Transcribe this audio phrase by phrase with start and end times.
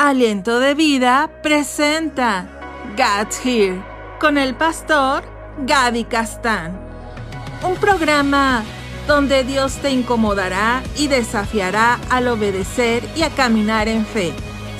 [0.00, 2.46] Aliento de Vida presenta
[2.96, 3.82] God's Here
[4.20, 5.24] con el pastor
[5.66, 6.78] Gaby Castán.
[7.66, 8.62] Un programa
[9.08, 14.32] donde Dios te incomodará y desafiará al obedecer y a caminar en fe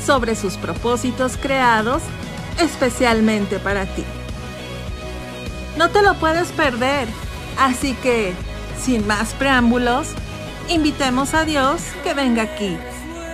[0.06, 2.00] sobre sus propósitos creados
[2.60, 4.04] especialmente para ti.
[5.76, 7.08] No te lo puedes perder,
[7.58, 8.34] así que,
[8.80, 10.10] sin más preámbulos,
[10.68, 12.78] invitemos a Dios que venga aquí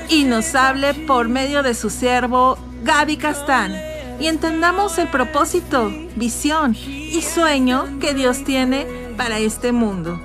[0.09, 3.75] y nos hable por medio de su siervo Gaby Castán
[4.21, 10.21] y entendamos el propósito, visión y sueño que Dios tiene para este mundo.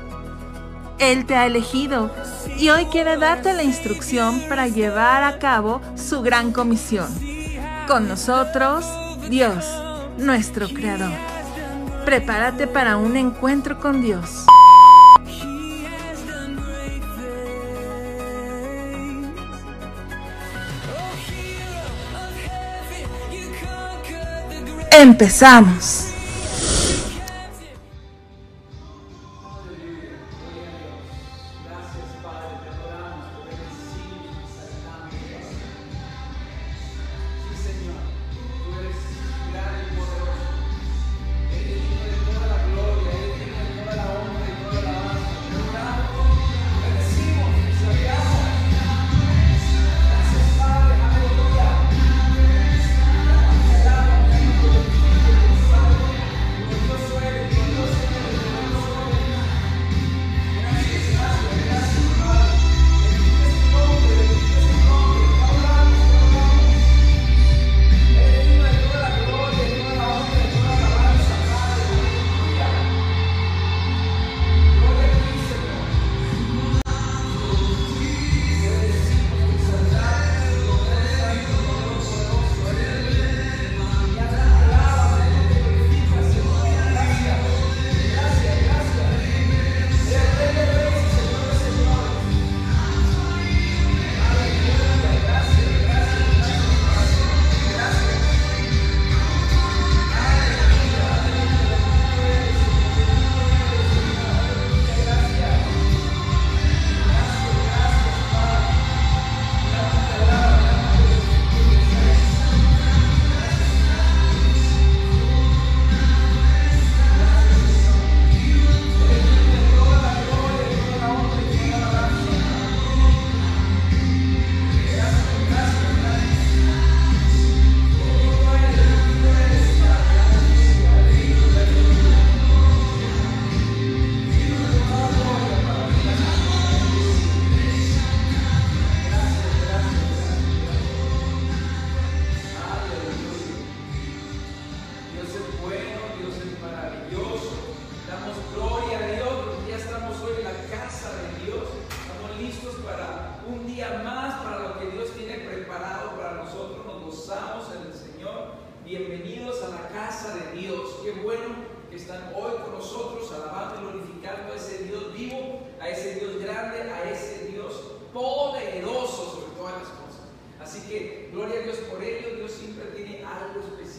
[0.99, 2.13] Él te ha elegido
[2.57, 7.07] y hoy quiere darte la instrucción para llevar a cabo su gran comisión.
[7.87, 8.85] Con nosotros,
[9.29, 9.65] Dios,
[10.17, 11.13] nuestro Creador.
[12.05, 14.45] Prepárate para un encuentro con Dios.
[25.01, 26.08] Empezamos.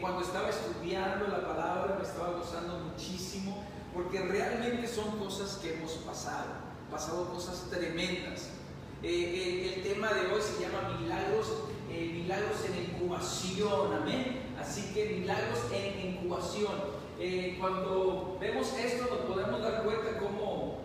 [0.00, 5.92] cuando estaba estudiando la palabra, me estaba gozando muchísimo, porque realmente son cosas que hemos
[5.92, 6.46] pasado,
[6.90, 8.48] pasado cosas tremendas.
[9.02, 11.46] Eh, el, tema de hoy se llama milagros,
[11.90, 14.54] eh, milagros en incubación, amén.
[14.60, 17.00] Así que milagros en incubación.
[17.18, 20.78] Eh, cuando vemos esto nos podemos dar cuenta cómo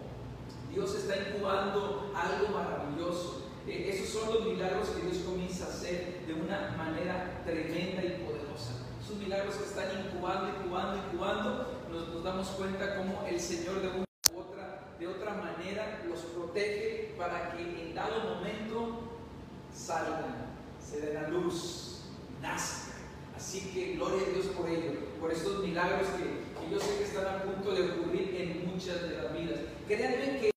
[0.73, 3.44] Dios está incubando algo maravilloso.
[3.67, 8.85] Esos son los milagros que Dios comienza a hacer de una manera tremenda y poderosa
[9.05, 14.05] esos milagros que están incubando, incubando, incubando, nos, damos cuenta cómo el Señor de una
[14.33, 19.01] u otra, de otra manera los protege para que en dado momento
[19.71, 22.05] salgan, se den a luz,
[22.41, 22.95] nazcan.
[23.37, 27.27] Así que gloria a Dios por ello, por estos milagros que, yo sé que están
[27.27, 29.59] a punto de ocurrir en muchas de las vidas.
[29.87, 30.54] Créanme que eh,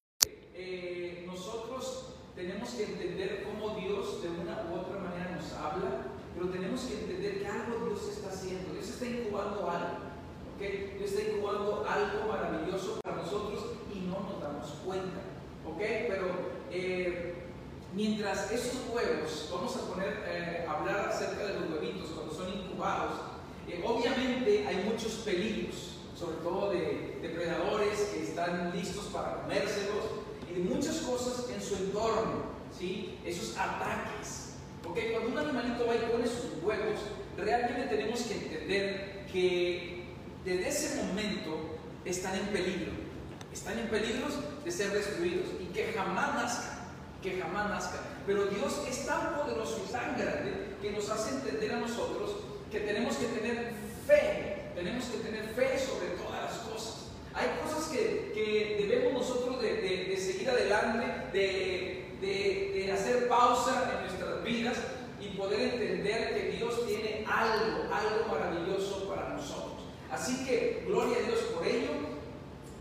[2.74, 7.40] que entender cómo Dios de una u otra manera nos habla, pero tenemos que entender
[7.40, 8.72] que algo Dios está haciendo.
[8.72, 9.98] Dios está incubando algo.
[10.54, 10.94] ¿okay?
[10.98, 15.20] Dios está incubando algo maravilloso para nosotros y no nos damos cuenta.
[15.66, 15.78] ¿ok?
[15.78, 16.26] Pero
[16.70, 17.34] eh,
[17.94, 23.14] mientras esos huevos, vamos a poner eh, hablar acerca de los huevitos cuando son incubados,
[23.66, 30.04] eh, obviamente hay muchos peligros, sobre todo de depredadores que están listos para comérselos
[30.50, 32.57] y de muchas cosas en su entorno,
[33.24, 34.54] esos ataques.
[34.86, 34.98] ¿ok?
[35.12, 37.00] Cuando un animalito va y pone sus huevos,
[37.36, 40.04] realmente tenemos que entender que
[40.44, 42.92] desde ese momento están en peligro.
[43.52, 44.26] Están en peligro
[44.64, 46.78] de ser destruidos y que jamás nazcan,
[47.22, 48.00] que jamás nazcan.
[48.26, 52.36] Pero Dios es tan poderoso y tan grande que nos hace entender a nosotros
[52.70, 53.72] que tenemos que tener
[54.06, 57.06] fe, tenemos que tener fe sobre todas las cosas.
[57.34, 62.67] Hay cosas que, debemos nosotros de, seguir adelante, de, de,
[63.22, 64.76] pausa en nuestras vidas
[65.20, 69.82] y poder entender que Dios tiene algo, algo maravilloso para nosotros.
[70.10, 71.90] Así que gloria a Dios por ello.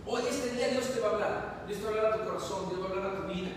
[0.05, 2.29] Hoy este día Dios te va a hablar, Dios te va a hablar a tu
[2.29, 3.49] corazón, Dios va a hablar a tu vida.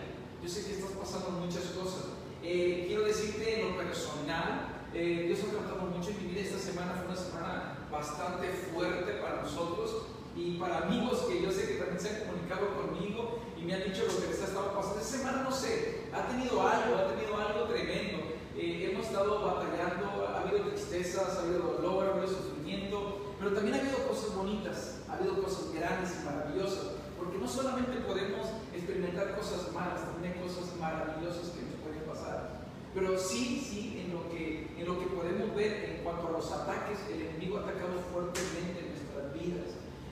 [0.42, 2.06] Yo sé que estás pasando muchas cosas.
[2.42, 6.40] Eh, quiero decirte en lo personal, eh, Dios ha tratado mucho en mi vida.
[6.40, 11.66] Esta semana fue una semana bastante fuerte para nosotros y para amigos que yo sé
[11.66, 13.39] que también se han comunicado conmigo
[13.70, 14.99] me han dicho lo que les ha estado pasando.
[14.99, 18.34] Esta semana, no sé, ha tenido algo, ha tenido algo tremendo.
[18.58, 23.76] Eh, hemos estado batallando, ha habido tristezas, ha habido dolor, ha habido sufrimiento, pero también
[23.76, 29.38] ha habido cosas bonitas, ha habido cosas grandes y maravillosas, porque no solamente podemos experimentar
[29.38, 32.66] cosas malas, también hay cosas maravillosas que nos pueden pasar.
[32.93, 36.50] Pero sí, sí, en lo que, en lo que podemos ver en cuanto a los
[36.50, 38.89] ataques, el enemigo ha atacado fuertemente.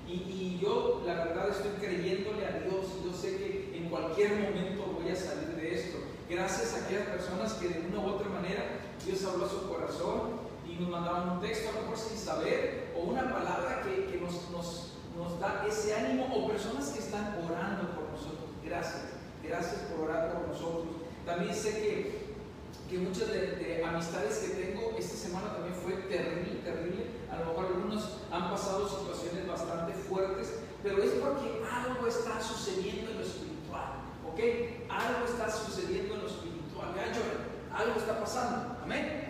[0.09, 2.87] Y, y, yo, la verdad, estoy creyéndole a Dios.
[3.05, 5.99] Yo sé que en cualquier momento voy a salir de esto.
[6.29, 8.65] Gracias a aquellas personas que de una u otra manera
[9.05, 12.93] Dios habló a su corazón y nos mandaban un texto, a lo mejor sin saber,
[12.97, 17.39] o una palabra que, que nos, nos, nos da ese ánimo, o personas que están
[17.45, 18.49] orando por nosotros.
[18.65, 19.03] Gracias.
[19.43, 20.87] Gracias por orar por nosotros.
[21.25, 22.29] También sé que
[22.89, 27.05] que muchas de, de, amistades que tengo esta semana también fue terrible, terrible.
[27.31, 33.11] A lo mejor algunos han pasado situaciones bastante fuertes, pero es porque algo está sucediendo
[33.11, 34.41] en lo espiritual, ¿ok?
[34.89, 36.95] Algo está sucediendo en lo espiritual.
[36.95, 37.13] Vean,
[37.73, 39.29] algo está pasando, amén.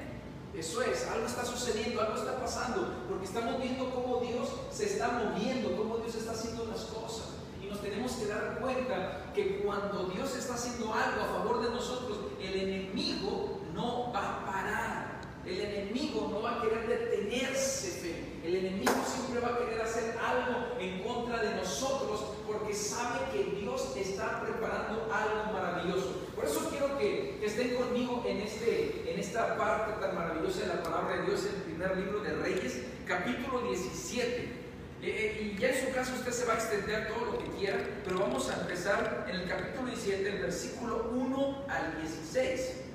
[0.55, 5.09] Eso es, algo está sucediendo, algo está pasando, porque estamos viendo cómo Dios se está
[5.09, 7.29] moviendo, cómo Dios está haciendo las cosas.
[7.63, 11.71] Y nos tenemos que dar cuenta que cuando Dios está haciendo algo a favor de
[11.71, 15.21] nosotros, el enemigo no va a parar.
[15.47, 18.28] El enemigo no va a querer detenerse.
[18.45, 23.61] El enemigo siempre va a querer hacer algo en contra de nosotros porque sabe que
[23.61, 26.27] Dios está preparando algo maravilloso.
[26.35, 30.83] Por eso quiero que, estén conmigo en, este, en esta parte tan maravillosa de la
[30.83, 34.53] palabra de Dios, en el primer libro de Reyes, capítulo 17.
[35.01, 37.79] Eh, y ya en su caso usted se va a extender todo lo que quiera,
[38.05, 42.88] pero vamos a empezar en el capítulo 17, el versículo 1 al 16.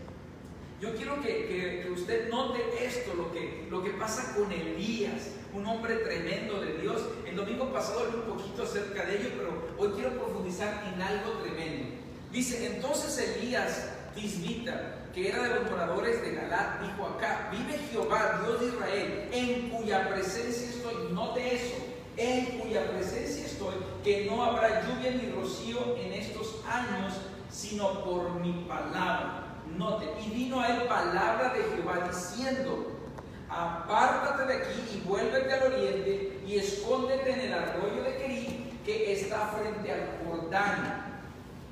[0.83, 1.47] Yo quiero que,
[1.81, 6.73] que, usted note esto, lo que, lo que pasa con Elías, un hombre tremendo de
[6.73, 7.01] Dios.
[7.25, 11.39] El domingo pasado hablé un poquito acerca de ello, pero hoy quiero profundizar en algo
[11.41, 11.85] tremendo.
[12.33, 18.41] Dice, entonces Elías Tisbita, que era de los moradores de Galat, dijo acá, vive Jehová,
[18.43, 21.75] Dios de Israel, en cuya presencia estoy, note eso,
[22.17, 27.13] en cuya presencia estoy, que no habrá lluvia ni rocío en estos años,
[27.49, 29.52] sino por mi palabra.
[29.77, 32.91] Note, y vino a él palabra de Jehová diciendo,
[33.49, 39.13] apártate de aquí y vuélvete al oriente y escóndete en el arroyo de Querí que
[39.13, 41.21] está frente al Jordán.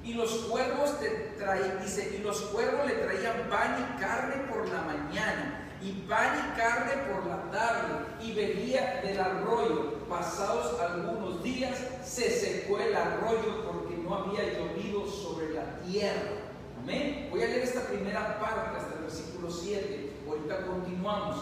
[0.03, 4.67] Y los cuervos te traían, dice, y los cuervos le traían pan y carne por
[4.67, 10.00] la mañana y pan y carne por la tarde, y bebía del arroyo.
[10.08, 16.40] Pasados algunos días se secó el arroyo porque no había llovido sobre la tierra.
[16.85, 20.13] Voy a leer esta primera parte hasta el versículo 7.
[20.27, 21.38] Ahorita continuamos.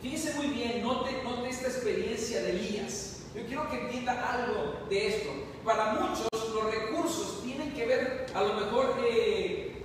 [0.00, 3.24] Fíjense muy bien, note, note esta experiencia de Elías.
[3.34, 5.30] Yo quiero que entienda algo de esto.
[5.64, 9.82] Para muchos los recursos tienen que ver a lo mejor eh,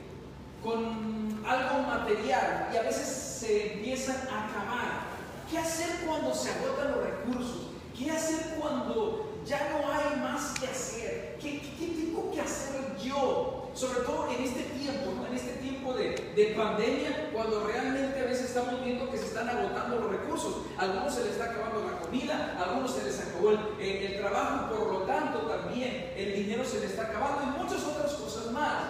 [0.63, 5.09] con algo material y a veces se empiezan a acabar.
[5.51, 7.71] ¿Qué hacer cuando se agotan los recursos?
[7.97, 11.37] ¿Qué hacer cuando ya no hay más que hacer?
[11.41, 13.58] ¿Qué, qué, qué tengo que hacer yo?
[13.79, 18.47] Sobre todo en este tiempo, en este tiempo de, de, pandemia, cuando realmente a veces
[18.47, 20.65] estamos viendo que se están agotando los recursos.
[20.77, 24.75] A algunos se les está acabando la comida, a algunos se les acabó el trabajo,
[24.75, 28.83] por lo tanto también el dinero se les está acabando y muchas otras cosas más.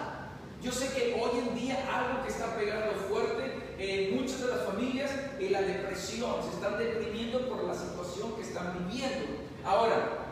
[0.60, 4.64] Yo sé que hoy en día algo que está pegando fuerte en muchas de las
[4.64, 6.34] familias es la depresión.
[6.42, 9.38] Se están deprimiendo por la situación que están viviendo.
[9.64, 10.29] Ahora,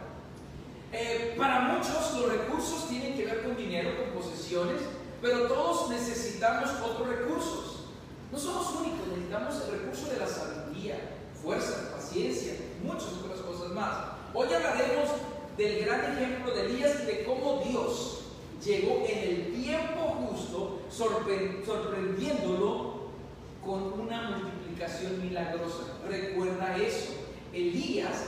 [0.93, 4.81] eh, para muchos los recursos tienen que ver con dinero, con posesiones,
[5.21, 7.85] pero todos necesitamos otros recursos.
[8.33, 10.99] No somos únicos, necesitamos el recurso de la sabiduría,
[11.43, 13.97] fuerza, paciencia, muchas otras cosas más.
[14.35, 15.11] Hoy hablaremos
[15.57, 18.25] del gran ejemplo de Elías y de cómo Dios
[18.65, 23.09] llegó en el tiempo justo, sorprendiéndolo
[23.65, 25.99] con una multiplicación milagrosa.
[26.09, 27.15] Recuerda eso.
[27.53, 28.25] Elías,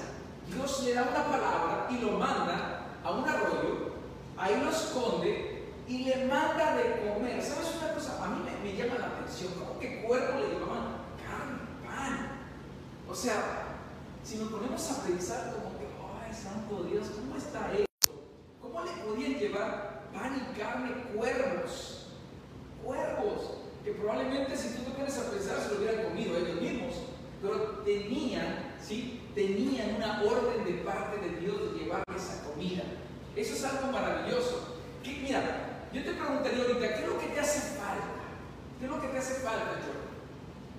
[0.53, 3.93] Dios le da una palabra y lo manda a un arroyo,
[4.37, 7.43] ahí lo esconde y le manda de comer.
[7.43, 8.25] ¿Sabes una cosa?
[8.25, 9.53] A mí me, llama la atención.
[9.59, 12.31] ¿Cómo que cuerpo le llamaban carne, pan?
[13.09, 13.77] O sea,
[14.25, 18.23] si nos ponemos a pensar como que, ay, santo Dios, ¿cómo está esto?
[18.61, 22.09] ¿Cómo le podían llevar pan y carne cuervos?
[22.85, 26.95] Cuervos, que probablemente si tú te pones a pensar se lo hubieran comido ellos mismos,
[27.41, 29.20] pero tenían, ¿sí?
[29.35, 32.83] Tenían una orden de parte de Dios de llevar esa comida.
[33.37, 34.77] Eso es algo maravilloso.
[35.05, 38.21] Que, mira, yo te preguntaría ahorita, ¿qué es lo que te hace falta?
[38.79, 40.11] ¿Qué es lo que te hace falta, Jordan?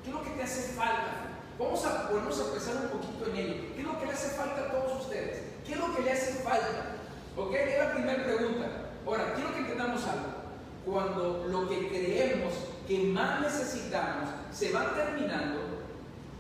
[0.04, 1.32] ¿Qué es lo que te hace falta?
[1.58, 3.56] Vamos a ponernos a pensar un poquito en ello.
[3.76, 5.44] ¿Qué es lo que le hace falta a todos ustedes?
[5.66, 6.96] ¿Qué es lo que le hace falta?
[7.38, 7.54] ¿Ok?
[7.54, 8.68] Es la primera pregunta.
[9.06, 10.42] Ahora, quiero que entendamos algo.
[10.86, 12.54] Cuando lo que creemos
[12.88, 15.60] que más necesitamos se va terminando,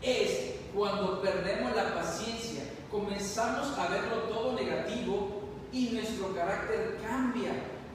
[0.01, 7.51] es cuando perdemos la paciencia, comenzamos a verlo todo negativo y nuestro carácter cambia.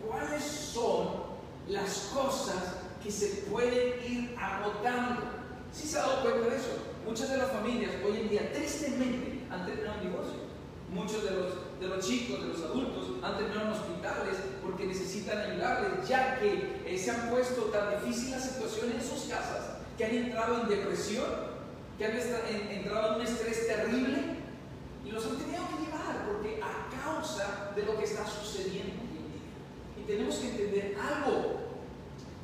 [0.06, 1.08] ¿Cuáles son
[1.68, 5.22] las cosas que se pueden ir agotando?
[5.72, 6.78] ¿Sí se ha dado cuenta de eso?
[7.06, 10.46] Muchas de las familias hoy en día tristemente han terminado un divorcio.
[10.90, 15.38] Muchos de los, de los chicos, de los adultos, han terminado en hospitales porque necesitan
[15.38, 20.04] ayudarles, ya que eh, se han puesto tan difícil la situación en sus casas, que
[20.04, 21.55] han entrado en depresión,
[21.96, 24.36] que han entrado en un estrés terrible
[25.04, 29.16] y los han tenido que llevar porque a causa de lo que está sucediendo hoy
[29.16, 30.00] en día.
[30.00, 31.56] Y tenemos que entender algo.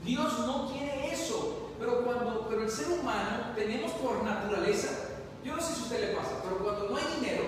[0.05, 1.71] Dios no quiere eso.
[1.79, 4.89] Pero cuando, pero el ser humano tenemos por naturaleza,
[5.45, 7.43] yo no sé si a usted le pasa, pero cuando no hay dinero,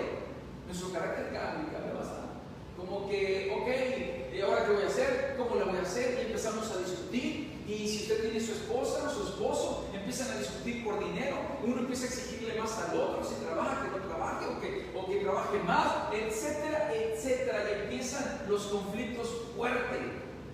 [0.67, 2.35] nuestro carácter cambia, cambia bastante.
[2.77, 5.37] Como que, ok, ¿y ahora qué voy a hacer?
[5.39, 6.19] ¿Cómo lo voy a hacer?
[6.19, 7.63] Y empezamos a discutir.
[7.69, 11.37] Y si usted tiene su esposa o su esposo, empiezan a discutir por dinero.
[11.65, 15.07] Uno empieza a exigirle más al otro, si trabaja, que no trabaje, o que, o
[15.07, 17.65] que trabaje más, etcétera, etcétera.
[17.71, 20.01] Y empiezan los conflictos fuertes.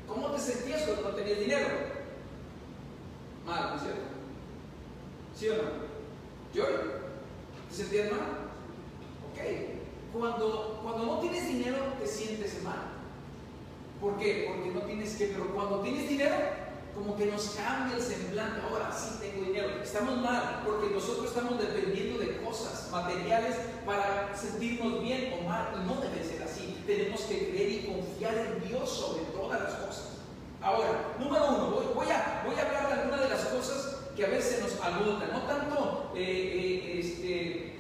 [0.07, 1.69] ¿Cómo te sentías cuando no tenías dinero?
[3.45, 4.00] Mal, ¿no es cierto?
[5.37, 5.71] ¿Sí o no?
[6.54, 6.64] ¿Yo?
[7.69, 8.21] ¿Te sentías mal?
[9.30, 9.40] Ok.
[10.12, 12.90] Cuando, cuando no tienes dinero, te sientes mal.
[14.00, 14.49] ¿Por qué?
[14.49, 16.37] Porque no tienes que, pero cuando tienes dinero,
[16.94, 18.61] como que nos cambia el semblante.
[18.68, 19.82] Ahora sí tengo dinero.
[19.82, 23.56] Estamos mal porque nosotros estamos dependiendo de cosas materiales
[23.87, 25.68] para sentirnos bien o mal.
[25.75, 26.82] Y no debe ser así.
[26.87, 30.09] Tenemos que creer y confiar en Dios sobre todas las cosas.
[30.62, 34.28] Ahora, número uno, voy, a, voy a hablar de algunas de las cosas que a
[34.28, 37.78] veces nos agotan, no tanto eh, eh, este,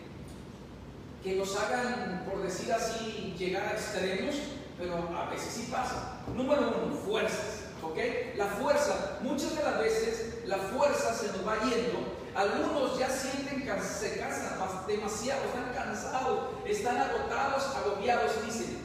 [1.22, 4.36] que nos hagan, por decir así, llegar a extremos,
[4.78, 6.22] pero a veces sí pasa.
[6.34, 7.98] Número uno, fuerzas, ¿ok?
[8.36, 12.20] La fuerza, muchas de las veces la fuerza se nos va yendo.
[12.34, 14.50] Algunos ya sienten que se cansan
[14.86, 18.78] demasiado, están cansados, están agotados, agobiados dicen,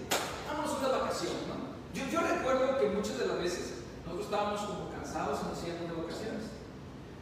[0.47, 1.65] vamos a una vacación, ¿no?
[1.93, 3.73] Yo, recuerdo que muchas de las veces
[4.05, 6.43] nosotros estábamos como cansados y nos íbamos de vacaciones.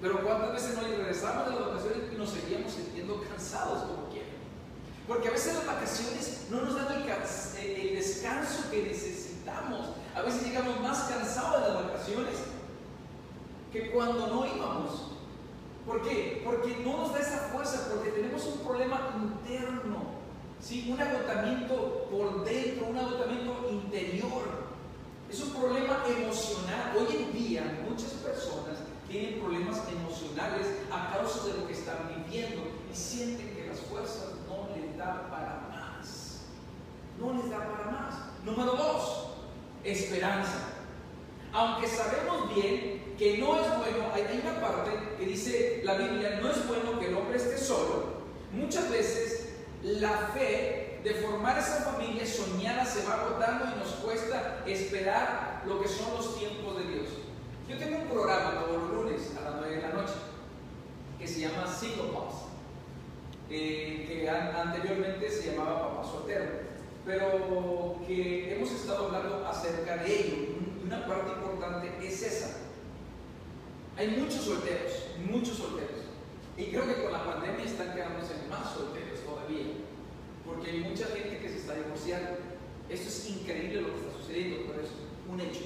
[0.02, 4.30] Pero cuántas veces no regresamos de las vacaciones y nos seguíamos sintiendo cansados como quieran.
[5.08, 7.04] Porque a veces las vacaciones no nos dan
[7.62, 9.33] el descanso que necesitamos.
[10.16, 12.36] A veces llegamos más cansados de las vacaciones
[13.72, 15.08] que cuando no íbamos.
[15.86, 16.42] ¿Por qué?
[16.46, 20.04] Porque no nos da esa fuerza, porque tenemos un problema interno,
[20.62, 20.92] ¿sí?
[20.92, 24.64] un agotamiento por dentro, un agotamiento interior.
[25.30, 26.96] Es un problema emocional.
[26.96, 28.78] Hoy en día muchas personas
[29.10, 34.30] tienen problemas emocionales a causa de lo que están viviendo y sienten que las fuerzas
[34.48, 36.44] no les dan para más.
[37.20, 38.16] No les da para más.
[38.46, 39.33] Número dos,
[39.84, 40.70] esperanza.
[41.52, 46.50] Aunque sabemos bien que no es bueno, hay una parte que dice la Biblia, no
[46.50, 48.24] es bueno que el hombre esté solo.
[48.52, 54.64] Muchas veces la fe de formar esa familia soñada se va agotando y nos cuesta
[54.66, 57.08] esperar lo que son los tiempos de Dios.
[57.68, 60.14] Yo tengo un programa todos los lunes a las 9 de la noche
[61.20, 62.36] que se llama Single Pops,
[63.50, 66.46] eh, que anteriormente se llamaba Papá Soltero,
[67.06, 70.36] pero que hemos estado hablando acerca de ello,
[70.86, 72.58] una una parte importante es esa.
[73.98, 74.92] Hay muchos solteros,
[75.30, 76.02] muchos solteros.
[76.58, 79.66] Y creo que con la pandemia están quedándose más solteros todavía.
[80.46, 82.38] Porque hay mucha gente que se está divorciando.
[82.90, 84.90] Esto es increíble lo que está sucediendo, pero es
[85.32, 85.66] un hecho.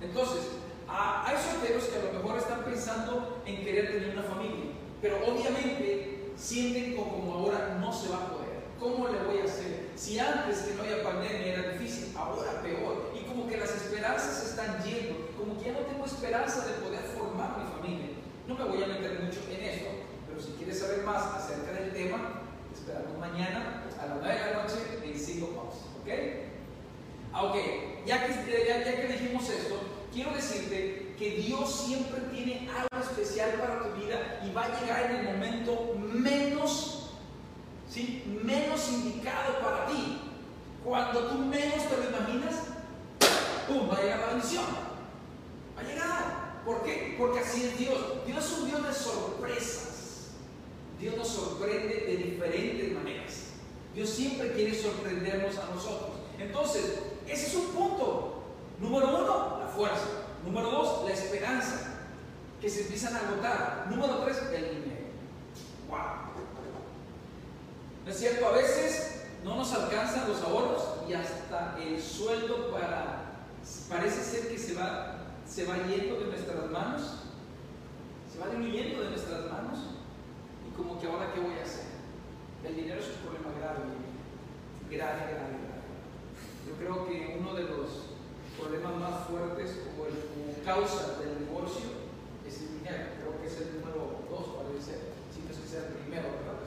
[0.00, 0.52] Entonces,
[0.88, 6.32] hay solteros que a lo mejor están pensando en querer tener una familia, pero obviamente
[6.36, 8.62] sienten como ahora no se va a poder.
[8.78, 9.81] ¿Cómo le voy a hacer?
[10.02, 13.14] Si antes que no había pandemia era difícil, ahora peor.
[13.14, 17.02] Y como que las esperanzas están yendo, como que ya no tengo esperanza de poder
[17.16, 18.10] formar mi familia.
[18.48, 19.90] No me voy a meter mucho en esto,
[20.26, 22.42] pero si quieres saber más acerca del tema,
[22.74, 25.76] esperamos mañana a las 9 de la noche en Single Pops.
[26.02, 26.10] ¿Ok?
[27.32, 27.56] Ah, ok,
[28.04, 29.76] ya que, ya que dijimos esto,
[30.12, 35.12] quiero decirte que Dios siempre tiene algo especial para tu vida y va a llegar
[35.12, 37.01] en el momento menos,
[37.92, 38.40] ¿sí?
[38.42, 40.20] menos indicado para ti.
[40.84, 42.54] Cuando tú menos te lo imaginas,
[43.68, 43.88] ¡pum!
[43.90, 44.64] va a llegar la bendición.
[45.76, 46.62] Va a llegar.
[46.64, 47.14] ¿Por qué?
[47.18, 48.26] Porque así es Dios.
[48.26, 50.30] Dios es un Dios de sorpresas.
[50.98, 53.32] Dios nos sorprende de diferentes maneras.
[53.94, 56.10] Dios siempre quiere sorprendernos a nosotros.
[56.38, 58.42] Entonces, ese es un punto.
[58.80, 60.06] Número uno, la fuerza.
[60.44, 61.98] Número dos, la esperanza.
[62.60, 63.86] Que se empiezan a agotar.
[63.90, 65.02] Número tres, el dinero.
[65.88, 66.21] ¡Wow!
[68.04, 68.46] ¿No es cierto?
[68.46, 73.22] A veces no nos alcanzan los ahorros y hasta el sueldo para.
[73.88, 77.02] Parece ser que se va, se va yendo de nuestras manos.
[78.32, 79.78] Se va diluyendo de nuestras manos.
[80.66, 81.84] Y como que ahora, ¿qué voy a hacer?
[82.64, 83.82] El dinero es un problema grave.
[84.90, 85.82] Grave, grave, grave.
[86.66, 88.14] Yo creo que uno de los
[88.58, 91.90] problemas más fuertes o, el, causa del divorcio
[92.46, 93.18] es el dinero.
[93.18, 95.10] Creo que es el número dos, parece.
[95.34, 96.61] Si no es que sea el primero, ¿verdad?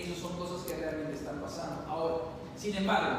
[0.00, 1.84] Esas son cosas que realmente están pasando.
[1.86, 2.16] Ahora,
[2.56, 3.18] sin embargo,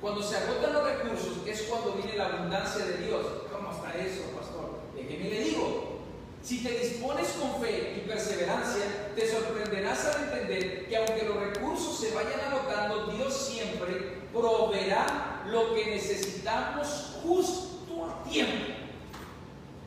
[0.00, 3.26] cuando se agotan los recursos es cuando viene la abundancia de Dios.
[3.52, 4.80] ¿Cómo está eso, pastor?
[4.94, 5.96] Déjeme le digo.
[6.42, 11.98] Si te dispones con fe y perseverancia, te sorprenderás al entender que aunque los recursos
[11.98, 18.74] se vayan agotando, Dios siempre proveerá lo que necesitamos justo a tiempo.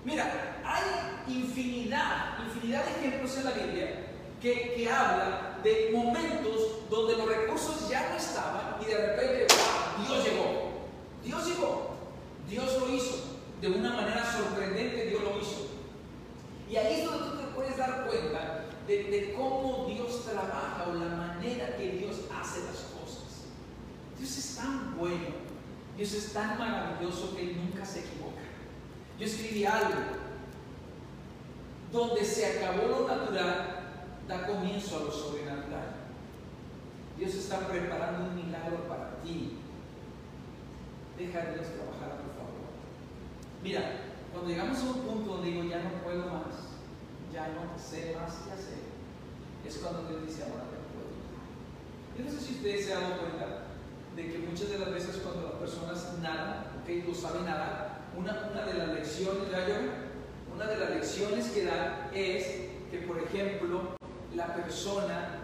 [0.03, 4.08] Mira, hay infinidad, infinidad de ejemplos en la Biblia
[4.41, 10.05] que, habla de momentos donde los recursos ya no estaban y de repente, ¡wow!
[10.05, 10.69] Dios llegó.
[11.23, 11.89] Dios llegó.
[12.47, 13.15] Dios lo hizo.
[13.61, 15.67] De una manera sorprendente, Dios lo hizo.
[16.69, 21.15] Y ahí es donde tú te puedes dar cuenta de, cómo Dios trabaja o la
[21.15, 23.45] manera que Dios hace las cosas.
[24.17, 25.27] Dios es tan bueno,
[25.97, 28.41] Dios es tan maravilloso que nunca se equivoca.
[29.19, 29.99] Yo escribí algo,
[31.91, 33.78] donde se acabó lo natural,
[34.29, 36.05] da comienzo a lo sobrenatural.
[37.17, 39.57] Dios está preparando un milagro para ti.
[41.17, 42.69] Deja a Dios trabajar tu favor.
[43.63, 43.81] Mira,
[44.31, 46.77] cuando llegamos a un punto donde digo, ya no puedo más,
[47.33, 48.85] ya no sé más qué hacer,
[49.65, 51.11] es cuando Dios dice, ahora ya puedo.
[52.15, 53.65] Yo no sé si ustedes se han dado cuenta
[54.15, 58.33] de que muchas de las veces cuando las personas nadan, ok, no saben nadar, una,
[58.33, 59.39] de las lecciones.
[60.53, 62.43] Una de las lecciones que dan es
[62.91, 63.98] que, por ejemplo,
[64.35, 65.39] la persona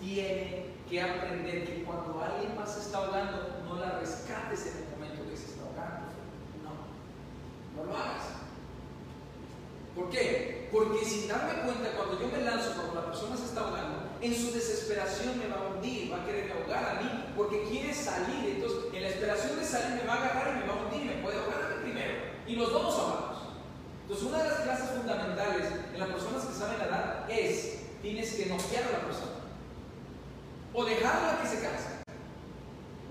[0.00, 5.30] tiene que aprender que cuando alguien más está ahogando, no la rescates en el momento
[5.30, 6.08] que se está ahogando.
[6.62, 8.24] No, no lo hagas.
[9.94, 10.68] ¿Por qué?
[10.72, 14.34] Porque sin darme cuenta, cuando yo me lanzo, cuando la persona se está ahogando, en
[14.34, 18.56] su desesperación me va a hundir, va a querer ahogar a mí, porque quiere salir.
[18.56, 21.04] Entonces, en la esperación de salir me va a agarrar y me va a hundir
[21.04, 22.14] me puede ahogar a mí primero.
[22.46, 23.38] Y los dos ahogamos.
[24.02, 28.46] Entonces, una de las clases fundamentales en las personas que saben nadar es, tienes que
[28.46, 29.40] noquear a la persona.
[30.74, 32.04] O dejarla que se canse.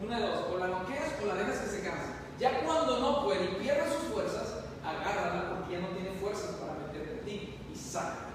[0.06, 2.14] Una de dos, o la noqueas o la dejas que se canse.
[2.40, 6.74] Ya cuando no puede y pierde sus fuerzas, agárrala porque ya no tiene fuerzas para
[6.74, 8.30] meterte en ti y saca.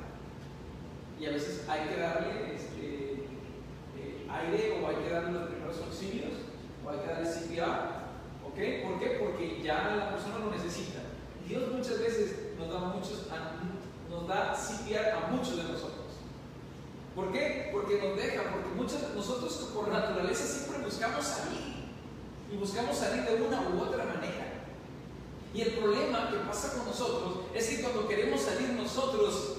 [1.20, 3.26] Y a veces hay que darle este,
[3.96, 6.32] eh, aire o hay que darle los primeros auxilios
[6.84, 7.98] o hay que darle CPR.
[8.42, 8.58] ¿Ok?
[8.82, 9.18] ¿Por qué?
[9.20, 11.00] Porque ya la persona lo necesita.
[11.46, 13.28] Dios muchas veces nos da, muchos,
[14.10, 15.88] nos da CPR a muchos de nosotros.
[17.18, 17.70] ¿Por qué?
[17.72, 21.88] Porque nos deja, porque nosotros por naturaleza siempre buscamos salir.
[22.48, 24.52] Y buscamos salir de una u otra manera.
[25.52, 29.57] Y el problema que pasa con nosotros es que cuando queremos salir nosotros,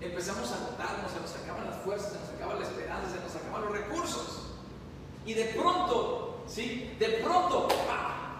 [0.00, 3.34] empezamos a agotarnos, se nos acaban las fuerzas, se nos acaba la esperanza, se nos
[3.34, 4.50] acaban los recursos.
[5.26, 6.94] Y de pronto, ¿sí?
[7.00, 7.66] De pronto,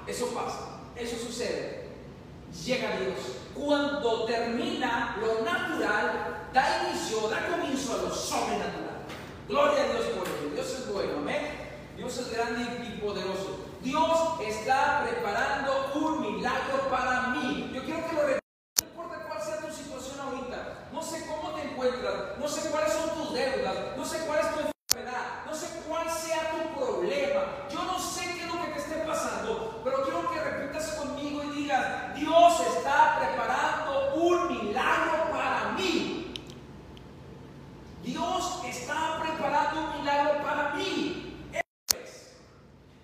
[0.07, 1.88] eso pasa, eso sucede.
[2.64, 3.18] Llega Dios.
[3.53, 9.07] Cuando termina lo natural, da inicio, da comienzo a lo sobrenatural.
[9.47, 10.51] Gloria a Dios por ello.
[10.55, 11.42] Dios es bueno, amén.
[11.97, 13.66] Dios es grande y poderoso.
[13.81, 17.71] Dios está preparando un milagro para mí.
[17.73, 18.42] Yo quiero que lo repitas.
[18.81, 20.88] No importa cuál sea tu situación ahorita.
[20.92, 22.38] No sé cómo te encuentras.
[22.38, 23.77] No sé cuáles son tus deudas.
[23.97, 25.25] No sé cuál es tu enfermedad.
[25.47, 27.42] No sé cuál sea tu problema.
[27.71, 29.81] Yo no sé qué es lo que te esté pasando.
[29.85, 36.16] Pero quiero que repitas conmigo y digas, Dios está preparando un milagro para mí.
[38.03, 41.44] Dios está preparando un milagro para mí.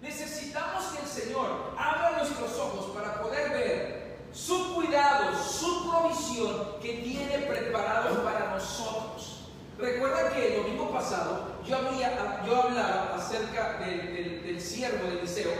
[0.01, 6.95] Necesitamos que el Señor abra nuestros ojos para poder ver su cuidado, su provisión que
[7.05, 9.43] tiene preparado para nosotros.
[9.79, 15.53] Recuerda que el domingo pasado yo, había, yo hablaba acerca del, del siervo de Eliseo,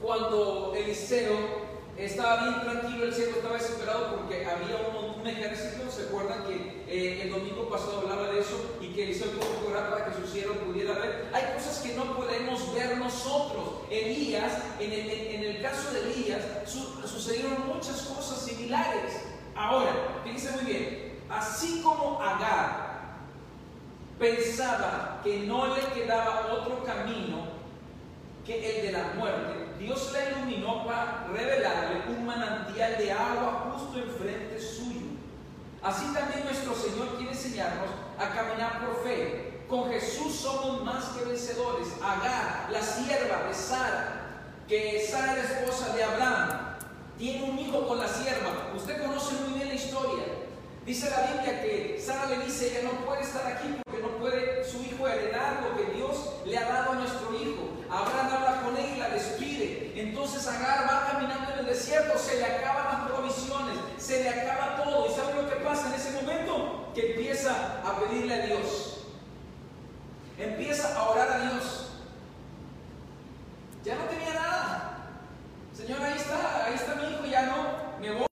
[0.00, 1.64] cuando Eliseo
[1.96, 5.90] estaba bien tranquilo, el cielo estaba desesperado porque había un, un ejército.
[5.90, 9.72] ¿Se acuerdan que eh, el domingo pasado hablaba de eso y que Eliseo tuvo que
[9.72, 11.30] orar para que su siervo pudiera ver?
[11.32, 13.82] Hay cosas que no podemos ver nosotros.
[13.90, 19.22] Elías, en el, en el caso de Elías, sucedieron muchas cosas similares.
[19.54, 19.92] Ahora,
[20.24, 23.14] fíjense muy bien, así como Agar
[24.18, 27.54] pensaba que no le quedaba otro camino
[28.44, 32.26] que el de la muerte, Dios la iluminó para revelarle un
[32.84, 35.00] manantial de agua justo enfrente suyo.
[35.82, 39.64] Así también nuestro Señor quiere enseñarnos a caminar por fe.
[39.68, 41.88] Con Jesús somos más que vencedores.
[42.02, 46.76] Agar, la sierva de Sara, que Sara es la esposa de Abraham,
[47.18, 48.72] tiene un hijo con la sierva.
[48.74, 50.24] Usted conoce muy bien la historia.
[50.84, 54.64] Dice la Biblia que Sara le dice, ella no puede estar aquí porque no puede
[54.64, 57.70] su hijo heredar lo que Dios le ha dado a nuestro hijo.
[57.90, 59.92] Abraham habla con él y la despide.
[59.96, 65.10] Entonces Agar va caminando desierto, se le acaban las provisiones, se le acaba todo.
[65.10, 66.90] ¿Y sabe lo que pasa en ese momento?
[66.94, 69.06] Que empieza a pedirle a Dios.
[70.38, 71.90] Empieza a orar a Dios.
[73.84, 75.10] Ya no tenía nada.
[75.76, 78.24] Señor, ahí está, ahí está mi hijo, ya no, me voy.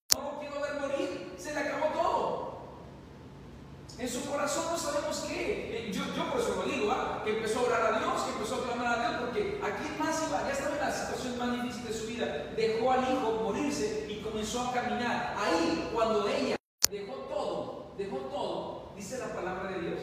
[4.02, 5.86] En su corazón no sabemos qué.
[5.86, 7.22] Eh, yo, yo por eso lo digo, ¿ah?
[7.24, 10.28] que empezó a orar a Dios, que empezó a clamar a Dios, porque aquí más
[10.28, 12.52] iba, ya estaba en la situación más difícil de su vida.
[12.56, 15.36] Dejó al hijo morirse y comenzó a caminar.
[15.38, 16.56] Ahí, cuando ella
[16.90, 20.00] dejó todo, dejó todo, dice la palabra de Dios,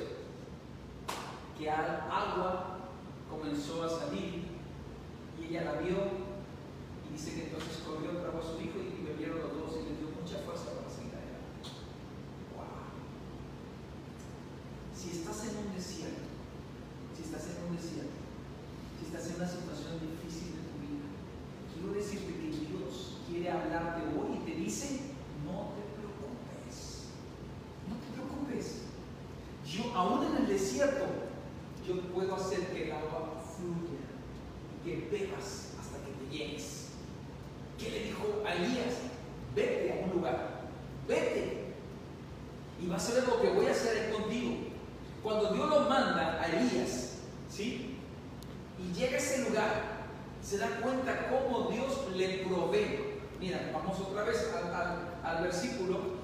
[1.57, 2.79] que al agua
[3.29, 4.43] comenzó a salir
[5.39, 5.97] y ella la vio
[7.07, 9.97] y dice que entonces corrió, trajo a su hijo y bebieron los dos y le
[9.97, 10.79] dio mucha fuerza
[14.99, 16.27] Si estás en un desierto,
[17.15, 18.19] si estás en un desierto,
[18.99, 21.07] si estás en una situación difícil de tu vida,
[21.71, 25.15] quiero decirte que Dios quiere hablarte hoy y te dice,
[25.47, 27.15] no te preocupes,
[27.87, 28.91] no te preocupes.
[29.65, 31.28] Yo, aún en el desierto,
[31.89, 33.97] yo puedo hacer que el agua fluya
[34.75, 36.89] y que bebas hasta que te llenes.
[37.79, 38.95] ¿Qué le dijo a Elías?
[39.55, 40.69] Vete a un lugar,
[41.07, 41.73] vete.
[42.79, 44.55] Y vas a ver lo que voy a hacer contigo.
[45.23, 47.15] Cuando Dios lo manda a Elías,
[47.49, 47.97] ¿sí?
[48.77, 49.81] Y llega a ese lugar,
[50.43, 53.19] se da cuenta cómo Dios le provee.
[53.39, 54.53] Mira, vamos otra vez
[55.23, 56.18] al, versículo.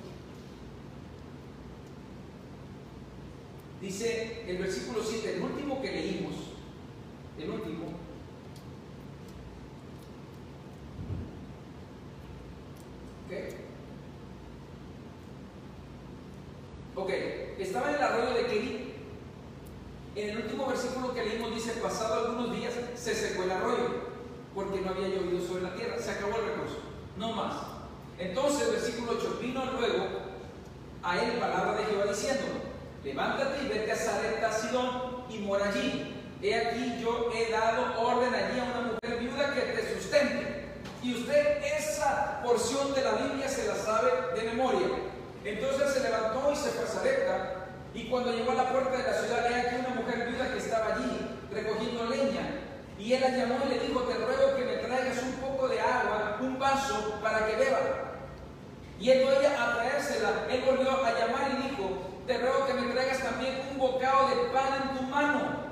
[3.85, 6.33] Dice el versículo 7, el último que leímos,
[7.37, 7.85] el último,
[16.95, 17.09] ¿ok?
[17.59, 18.81] Estaba en el arroyo de Kerit
[20.15, 23.89] en el último versículo que leímos dice, pasado algunos días se secó el arroyo,
[24.55, 26.79] porque no había llovido sobre la tierra, se acabó el recurso,
[27.19, 27.53] no más.
[28.17, 30.07] Entonces, versículo 8, vino luego
[31.03, 32.64] a él palabra de Jehová diciendo,
[33.05, 36.11] levántate y vete a Sarepta Sidón y mora allí.
[36.41, 40.65] He aquí yo he dado orden allí a una mujer viuda que te sustente.
[41.01, 44.87] Y usted esa porción de la Biblia se la sabe de memoria.
[45.45, 47.65] Entonces se levantó y se fue a Sarepta
[47.95, 50.57] y cuando llegó a la puerta de la ciudad, he aquí una mujer viuda que
[50.57, 52.59] estaba allí recogiendo leña.
[52.99, 55.79] Y él la llamó y le dijo, te ruego que me traigas un poco de
[55.79, 57.79] agua, un vaso, para que beba.
[58.99, 63.19] Y él a traérsela, él volvió a llamar y dijo, te ruego que me traigas
[63.19, 65.65] también un bocado de pan en tu mano.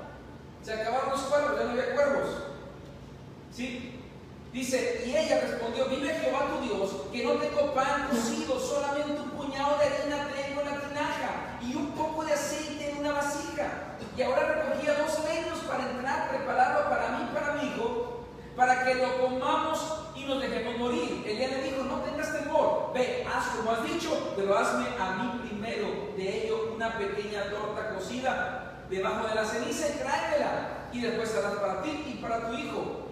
[0.62, 2.28] Se acabaron los cuervos, ya no había cuervos.
[3.52, 4.00] ¿Sí?
[4.52, 9.30] Dice, y ella respondió, vive Jehová tu Dios, que no tengo pan cocido, solamente un
[9.30, 13.96] puñado de harina tengo en la tinaja y un poco de aceite en una vasija.
[14.16, 18.03] Y ahora recogía dos leños para entrar, prepararlo para mí y para mi hijo,
[18.56, 19.80] para que lo comamos
[20.16, 21.24] y nos dejemos morir.
[21.26, 25.48] Ella le dijo, no tengas temor, ve, haz como has dicho, pero hazme a mí
[25.48, 31.34] primero de ello una pequeña torta cocida debajo de la ceniza y tráemela, y después
[31.36, 33.08] harás para ti y para tu hijo.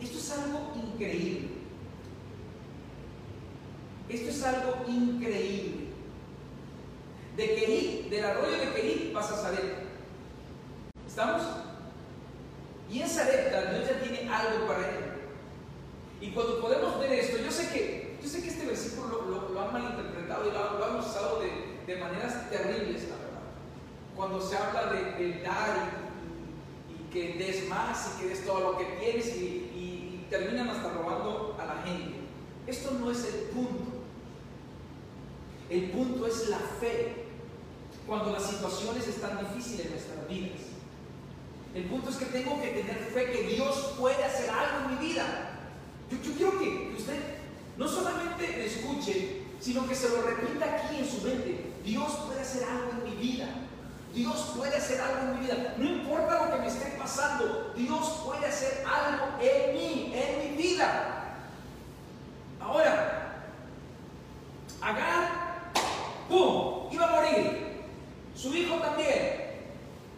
[0.00, 1.48] Esto es algo increíble.
[4.08, 5.90] Esto es algo increíble.
[7.36, 9.82] De Kerit, del arroyo de Kerit vas a Sarepta.
[11.06, 11.42] ¿Estamos?
[12.90, 15.10] Y en Sarepta Dios ya tiene algo para él.
[16.20, 19.22] Y cuando podemos ver esto, yo sé que, yo sé que este versículo
[19.52, 23.42] lo, han malinterpretado y lo, han usado de, maneras terribles, la verdad.
[24.14, 25.90] Cuando se habla de, dar
[26.88, 31.56] y, que des más y que des todo lo que tienes y, terminan hasta robando
[31.60, 32.20] a la gente.
[32.64, 34.04] Esto no es el punto.
[35.68, 37.24] El punto es la fe.
[38.06, 40.69] Cuando las situaciones están difíciles en nuestras vidas.
[41.74, 45.06] El punto es que tengo que tener fe que Dios puede hacer algo en mi
[45.06, 45.24] vida.
[46.10, 47.20] Yo, quiero que usted
[47.76, 51.72] no solamente me escuche, sino que se lo repita aquí en su mente.
[51.84, 53.46] Dios puede hacer algo en mi vida.
[54.12, 55.74] Dios puede hacer algo en mi vida.
[55.76, 60.62] No importa lo que me esté pasando, Dios puede hacer algo en mí, en mi
[60.62, 61.36] vida.
[62.60, 63.20] Ahora,
[64.80, 65.70] Agar,
[66.28, 66.88] ¡pum!
[66.90, 67.82] Iba a morir.
[68.34, 69.40] Su hijo también.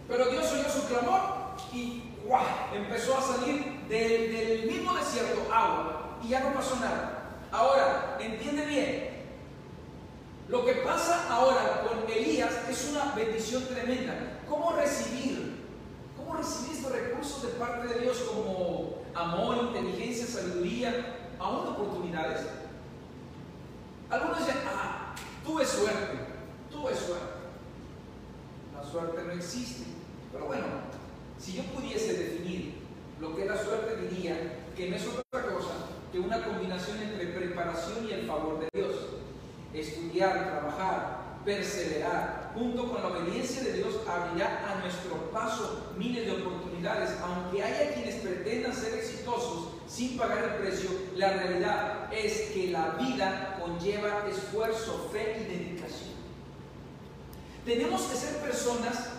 [0.09, 1.42] Pero Dios oyó su clamor
[1.73, 2.45] y ¡guau!
[2.75, 7.41] empezó a salir del, mismo desierto agua y ya no pasó nada.
[7.51, 9.13] Ahora, entiende bien,
[10.49, 14.41] lo que pasa ahora con Elías es una bendición tremenda.
[14.49, 15.63] ¿Cómo recibir?
[16.17, 22.47] ¿Cómo recibir estos recursos de parte de Dios como amor, inteligencia, sabiduría, aún oportunidades?
[24.11, 26.19] Algunos dicen, ah, tuve suerte,
[26.71, 27.33] tuve suerte.
[28.75, 29.85] La suerte no existe.
[30.33, 30.65] Pero bueno,
[31.43, 32.75] si yo pudiese definir
[33.21, 35.71] lo que la suerte diría que no es otra cosa
[36.13, 38.95] que una combinación entre preparación y el favor de Dios.
[39.73, 46.33] Estudiar, trabajar, perseverar, junto con la obediencia de Dios, abrirá a nuestro paso miles de
[46.33, 47.17] oportunidades.
[47.23, 52.91] Aunque haya quienes pretendan ser exitosos sin pagar el precio, la realidad es que la
[53.01, 56.13] vida conlleva esfuerzo, fe y dedicación.
[57.65, 59.12] Tenemos que ser personas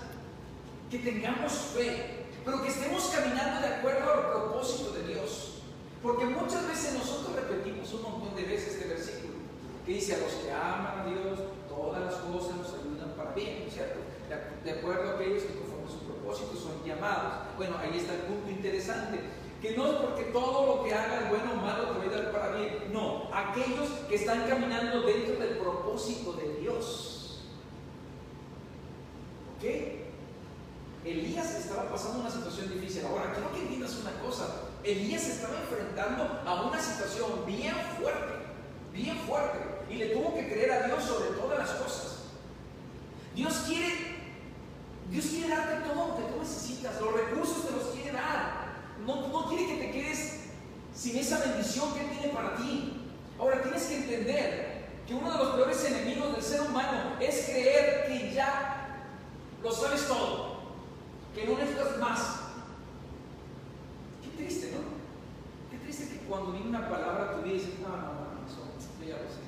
[0.93, 5.63] que tengamos fe, pero que estemos caminando de acuerdo al propósito de Dios.
[6.03, 9.33] Porque muchas veces nosotros repetimos un montón de veces este versículo,
[9.85, 13.65] que dice, a los que aman a Dios, todas las cosas nos ayudan para bien,
[13.71, 14.01] ¿cierto?
[14.63, 17.57] De acuerdo a aquellos que conforme su propósito son llamados.
[17.57, 19.19] Bueno, ahí está el punto interesante,
[19.61, 22.31] que no es porque todo lo que hagas, bueno o malo, te va a dar
[22.31, 22.93] para bien.
[22.93, 27.41] No, aquellos que están caminando dentro del propósito de Dios.
[29.57, 30.02] ¿Ok?
[31.05, 33.05] Elías estaba pasando una situación difícil.
[33.05, 34.47] Ahora, quiero que entiendas una cosa.
[34.83, 38.33] Elías estaba enfrentando a una situación bien fuerte,
[38.93, 39.59] bien fuerte.
[39.89, 42.19] Y le tuvo que creer a Dios sobre todas las cosas.
[43.35, 43.93] Dios quiere,
[45.09, 47.01] Dios quiere darte todo lo que tú necesitas.
[47.01, 48.63] Los recursos te los quiere dar.
[49.05, 50.39] No, no quiere que te quedes
[50.95, 53.11] sin esa bendición que Él tiene para ti.
[53.37, 58.05] Ahora, tienes que entender que uno de los peores enemigos del ser humano es creer
[58.07, 59.09] que ya
[59.61, 60.52] lo sabes todo
[61.33, 62.41] que no necesitas más.
[64.21, 64.81] Qué triste, ¿no?
[65.71, 68.61] Qué triste que cuando viene una palabra a tu vida dices, no, no, no, eso,
[69.01, 69.41] yo ya lo sé.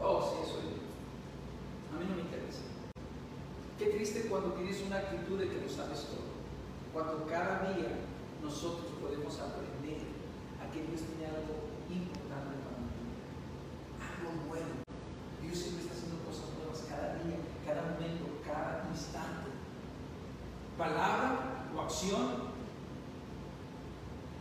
[0.00, 0.70] Oh, sí, eso es.
[1.90, 2.62] A mí no me interesa.
[3.78, 6.30] Qué triste cuando tienes una actitud de que lo sabes todo.
[6.92, 7.90] Cuando cada día
[8.42, 10.06] nosotros podemos aprender
[10.62, 13.18] a que Dios tiene algo importante para nosotros.
[13.98, 14.86] Algo bueno.
[15.42, 19.50] Dios siempre está haciendo cosas nuevas cada día, cada momento, cada instante
[20.80, 22.48] palabra o acción,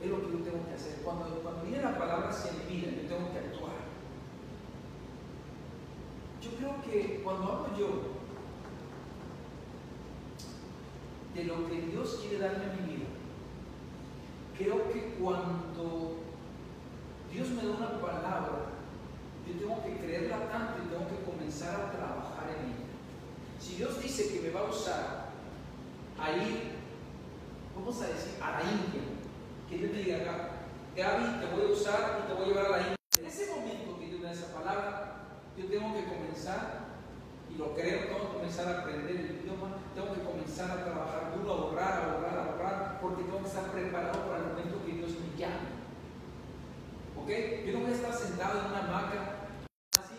[0.01, 1.01] es lo que yo tengo que hacer.
[1.03, 3.79] Cuando, cuando viene la palabra hacia mi vida, yo tengo que actuar.
[6.41, 7.89] Yo creo que cuando hablo yo
[11.35, 13.05] de lo que Dios quiere darme a mi vida,
[14.57, 16.15] creo que cuando
[17.33, 18.71] Dios me da una palabra,
[19.45, 22.89] yo tengo que creerla tanto y tengo que comenzar a trabajar en ella.
[23.59, 25.18] Si Dios dice que me va a usar
[26.21, 26.71] a ir,
[27.75, 29.01] vamos a decir, a la India.
[29.69, 30.49] Que yo te diga acá,
[30.95, 32.95] Gaby, te voy a usar y te voy a llevar a la India.
[33.19, 35.27] En ese momento que yo da esa palabra,
[35.57, 36.89] yo tengo que comenzar,
[37.49, 41.33] y lo creo, tengo que comenzar a aprender el idioma, tengo que comenzar a trabajar
[41.35, 44.85] duro, a ahorrar, a ahorrar, a ahorrar, porque tengo que estar preparado para el momento
[44.85, 45.79] que Dios me llame.
[47.17, 47.29] ¿Ok?
[47.65, 49.39] Yo no voy a estar sentado en una hamaca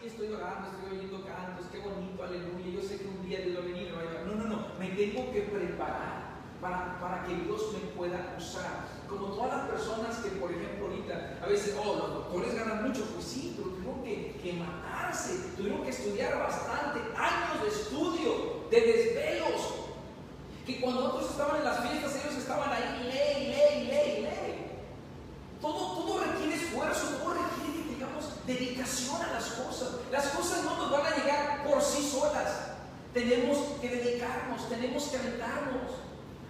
[0.00, 2.80] así estoy orando, estoy oyendo cantos, qué bonito, aleluya.
[2.80, 4.26] Yo sé que un día Dios va a venir y me va a llevar.
[4.26, 8.88] No, no, no, me tengo que preparar para, para que Dios me pueda usar.
[9.08, 13.04] Como todas las personas que, por ejemplo, ahorita, a veces, oh, los doctores ganan mucho,
[13.14, 18.80] pues sí, pero tuvieron que, que matarse, tuvieron que estudiar bastante, años de estudio, de
[18.80, 19.60] desvelos.
[20.64, 24.70] Que cuando otros estaban en las fiestas, ellos estaban ahí, ley, ley, ley, ley.
[25.60, 29.88] todo, todo requiere esfuerzo, todo requiere tengamos dedicación a las cosas.
[30.12, 32.70] Las cosas no nos van a llegar por sí solas.
[33.12, 35.90] Tenemos que dedicarnos, tenemos que aventarnos,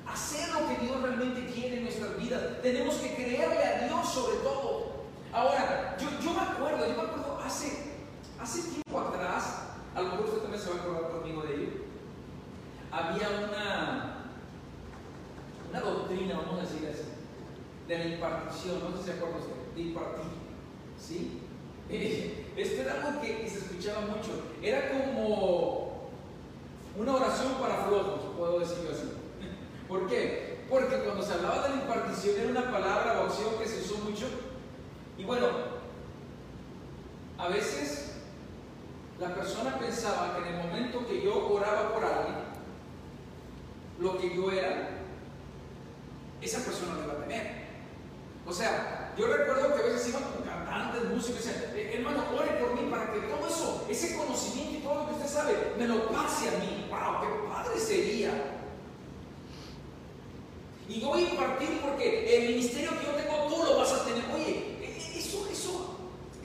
[0.06, 2.42] hacer lo que Dios realmente quiere en nuestras vidas.
[2.60, 4.89] Tenemos que creerle a Dios sobre todo.
[5.32, 7.92] Ahora, yo, yo me acuerdo, yo me acuerdo hace,
[8.38, 9.60] hace tiempo atrás,
[9.94, 11.70] a lo mejor usted también se va a acordar conmigo de ello,
[12.90, 14.26] había una,
[15.70, 17.04] una doctrina, vamos a decir así,
[17.86, 20.24] de la impartición, no sé si se acuerda usted, de impartir,
[20.98, 21.42] ¿sí?
[22.56, 24.30] Esto era algo que se escuchaba mucho,
[24.62, 26.10] era como
[26.96, 29.12] una oración para flojos, puedo decirlo así.
[29.88, 30.66] ¿Por qué?
[30.68, 34.04] Porque cuando se hablaba de la impartición era una palabra o acción que se usó
[34.04, 34.26] mucho.
[35.20, 35.48] Y bueno,
[37.36, 38.12] a veces
[39.18, 42.36] la persona pensaba que en el momento que yo oraba por alguien,
[43.98, 44.88] lo que yo era,
[46.40, 47.66] esa persona lo iba a tener.
[48.46, 52.24] O sea, yo recuerdo que a veces iban con cantantes, músicos, y decían, "Eh, hermano,
[52.34, 55.74] ore por mí para que todo eso, ese conocimiento y todo lo que usted sabe,
[55.76, 56.88] me lo pase a mí.
[56.88, 57.20] ¡Wow!
[57.20, 58.30] ¡Qué padre sería!
[60.88, 64.04] Y yo voy a impartir porque el ministerio que yo tengo, tú lo vas a
[64.06, 64.24] tener.
[64.34, 64.69] Oye,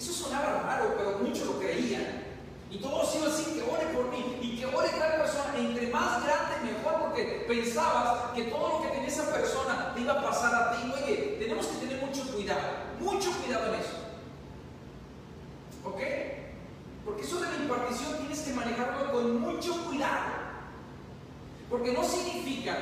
[0.06, 2.24] eso sonaba raro, pero muchos lo creían.
[2.70, 6.24] Y todos iban así, que ore por mí, y que ore cada persona, entre más
[6.24, 10.54] grande mejor, porque pensabas que todo lo que tenía esa persona te iba a pasar
[10.54, 10.94] a ti.
[10.94, 12.60] Oye, tenemos que tener mucho cuidado,
[13.00, 13.96] mucho cuidado en eso.
[15.86, 16.02] ¿Ok?
[17.06, 20.46] Porque eso de la impartición tienes que manejarlo con mucho cuidado.
[21.70, 22.76] Porque no significa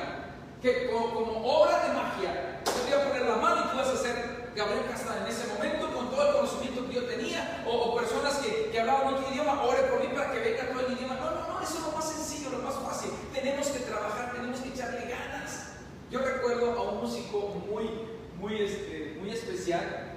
[0.60, 3.76] que como, como obra de magia, yo te voy a poner la mano y tú
[3.76, 7.64] vas a ser Gabriel Castán en ese momento con todo el conocimiento que yo tenía,
[7.66, 11.16] o, personas que, hablaban otro idioma, ore por mí para que venga todo el idioma.
[11.16, 13.10] No, no, no, eso es lo más sencillo, lo más fácil.
[13.32, 15.72] Tenemos que trabajar, tenemos que echarle ganas.
[16.10, 17.90] Yo recuerdo a un músico muy,
[18.38, 20.12] muy, este, muy especial,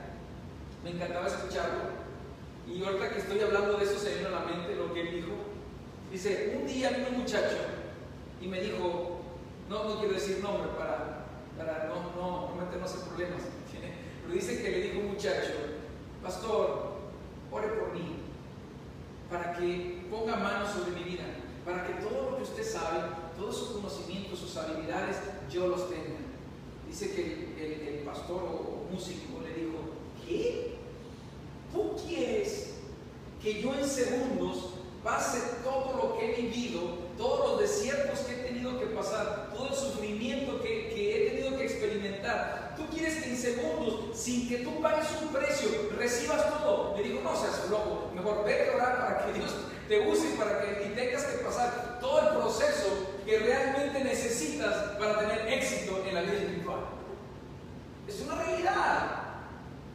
[0.84, 1.97] me encantaba escucharlo,
[2.67, 5.15] y ahorita que estoy hablando de eso se vino a la mente lo que él
[5.15, 5.34] dijo.
[6.12, 7.58] Dice, un día vino un muchacho
[8.39, 9.19] y me dijo,
[9.69, 11.26] no, no quiero decir nombre para,
[11.58, 13.41] para no, no, no meternos en problemas,
[14.28, 15.54] pero dice que le dijo un muchacho,
[16.22, 16.98] pastor,
[17.50, 18.18] ore por mí,
[19.32, 21.24] para que ponga manos sobre mi vida,
[21.63, 23.04] para que todo lo que usted sabe,
[23.38, 25.16] todos sus conocimientos, sus habilidades,
[25.50, 26.18] yo los tenga.
[26.90, 29.78] Dice que el, pastor o músico le dijo,
[30.26, 30.76] ¿qué?
[31.74, 32.76] ¿Tú quieres
[33.42, 34.72] que yo en segundos
[35.04, 36.82] pase todo lo que he vivido,
[37.18, 40.77] todos los desiertos que he tenido que pasar, todo el sufrimiento que, he
[41.78, 42.74] experimentar?
[42.76, 46.96] ¿Tú quieres que en segundos, sin que tú pagues un precio, recibas todo?
[46.98, 49.56] Le digo, no seas loco, mejor vete a orar para que Dios
[49.88, 55.20] te use para que y tengas que pasar todo el proceso que realmente necesitas para
[55.20, 56.80] tener éxito en la vida espiritual.
[58.08, 59.24] Es una realidad.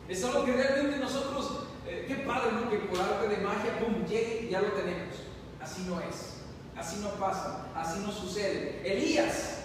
[0.08, 2.70] Es algo que realmente nosotros, eh, qué padre, ¿no?
[2.70, 5.14] Que por arte de magia, pum, llegue y ya lo tenemos.
[5.60, 6.40] Así no es.
[6.76, 7.66] Así no pasa.
[7.74, 8.82] Así no sucede.
[8.84, 9.61] Elías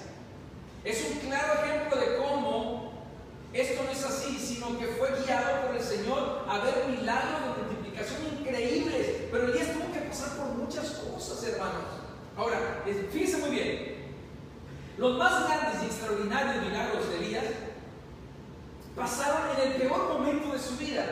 [0.83, 2.91] es un claro ejemplo de cómo
[3.53, 7.63] esto no es así, sino que fue guiado por el Señor a ver milagros de
[7.63, 9.07] multiplicación increíbles.
[9.31, 11.83] Pero Elías tuvo que pasar por muchas cosas, hermanos.
[12.37, 13.97] Ahora, fíjense muy bien.
[14.97, 17.45] Los más grandes y extraordinarios milagros de Elías
[18.95, 21.05] pasaron en el peor momento de su vida.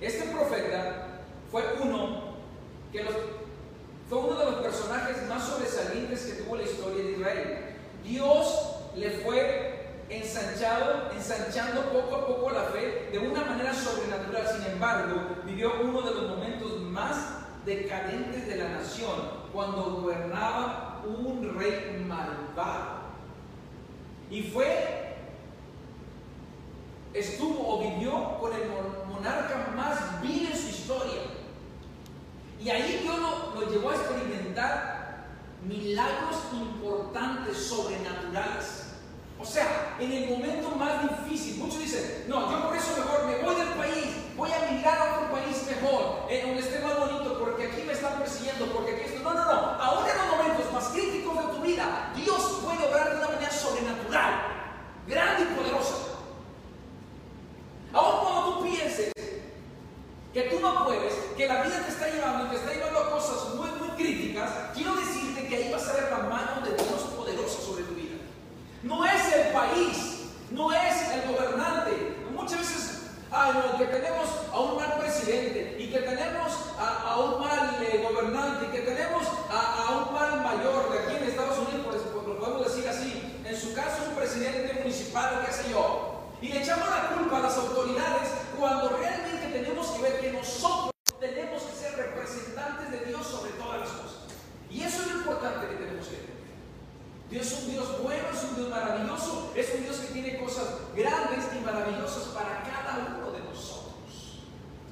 [0.00, 2.34] Este profeta fue uno
[2.92, 3.14] que los-
[4.08, 7.67] fue uno de los personajes más sobresalientes que tuvo la historia de Israel.
[8.08, 14.46] Dios le fue ensanchado, ensanchando poco a poco la fe de una manera sobrenatural.
[14.48, 17.16] Sin embargo, vivió uno de los momentos más
[17.66, 19.12] decadentes de la nación
[19.52, 22.98] cuando gobernaba un rey malvado.
[24.30, 25.16] Y fue
[27.14, 31.22] estuvo o vivió con el mon- monarca más vil en su historia.
[32.62, 34.97] Y ahí Dios lo, lo llevó a experimentar
[35.62, 38.84] milagros importantes, sobrenaturales.
[39.40, 43.38] O sea, en el momento más difícil, muchos dicen, no, yo por eso mejor me
[43.38, 44.06] voy del país,
[44.36, 47.92] voy a migrar a otro país mejor, en donde esté más bonito, porque aquí me
[47.92, 49.22] están persiguiendo, porque aquí esto.
[49.22, 49.52] No, no, no.
[49.52, 53.52] Aún en los momentos más críticos de tu vida, Dios puede obrar de una manera
[53.52, 54.32] sobrenatural,
[55.06, 55.94] grande y poderosa.
[57.92, 59.12] Aún cuando tú pienses
[60.32, 63.10] que tú no puedes, que la vida te está llevando y te está llevando a
[63.10, 67.02] cosas muy, muy críticas, quiero decirte que ahí vas a ver la mano de Dios
[67.16, 68.16] poderosa sobre tu vida.
[68.82, 70.18] No es el país,
[70.50, 72.16] no es el gobernante.
[72.32, 77.40] Muchas veces, ay, no, que tenemos a un mal presidente y que tenemos a, un
[77.40, 81.86] mal eh, gobernante y que tenemos a, un mal mayor de aquí en Estados Unidos,
[82.12, 83.40] pues, lo podemos decir así.
[83.44, 86.18] En su caso, un presidente municipal, qué sé yo.
[86.40, 90.90] Y le echamos la culpa a las autoridades cuando realmente tenemos que ver que nosotros
[91.20, 94.18] tenemos que ser representantes de Dios sobre todas las cosas.
[94.70, 96.38] Y eso es lo importante que tenemos que entender.
[97.30, 100.66] Dios es un Dios bueno, es un Dios maravilloso, es un Dios que tiene cosas
[100.96, 104.42] grandes y maravillosas para cada uno de nosotros.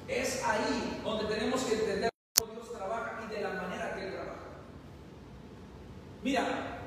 [0.06, 4.12] Es ahí donde tenemos que entender cómo Dios trabaja y de la manera que Él
[4.12, 4.36] trabaja.
[6.22, 6.78] Mira,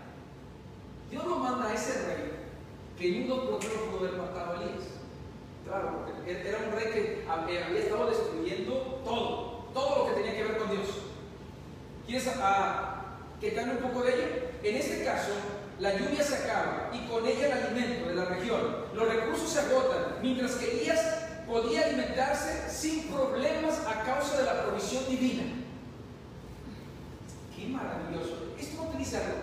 [1.11, 2.31] Dios lo manda a ese rey
[2.97, 4.98] que en un por pudo haber matado a Elías.
[5.65, 10.43] Claro, porque era un rey que había estado destruyendo todo, todo lo que tenía que
[10.43, 10.87] ver con Dios.
[12.05, 13.05] ¿Quieres a,
[13.39, 14.27] que cambie un poco de ello?
[14.63, 15.31] En este caso,
[15.79, 18.77] la lluvia se acaba y con ella el alimento de la región.
[18.93, 24.63] Los recursos se agotan, mientras que Elías podía alimentarse sin problemas a causa de la
[24.65, 25.43] provisión divina.
[27.55, 28.53] Qué maravilloso.
[28.57, 29.37] Esto no utiliza algo,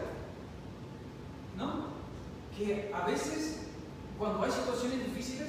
[1.56, 1.86] ¿no?
[2.56, 3.66] Que a veces,
[4.18, 5.48] cuando hay situaciones difíciles,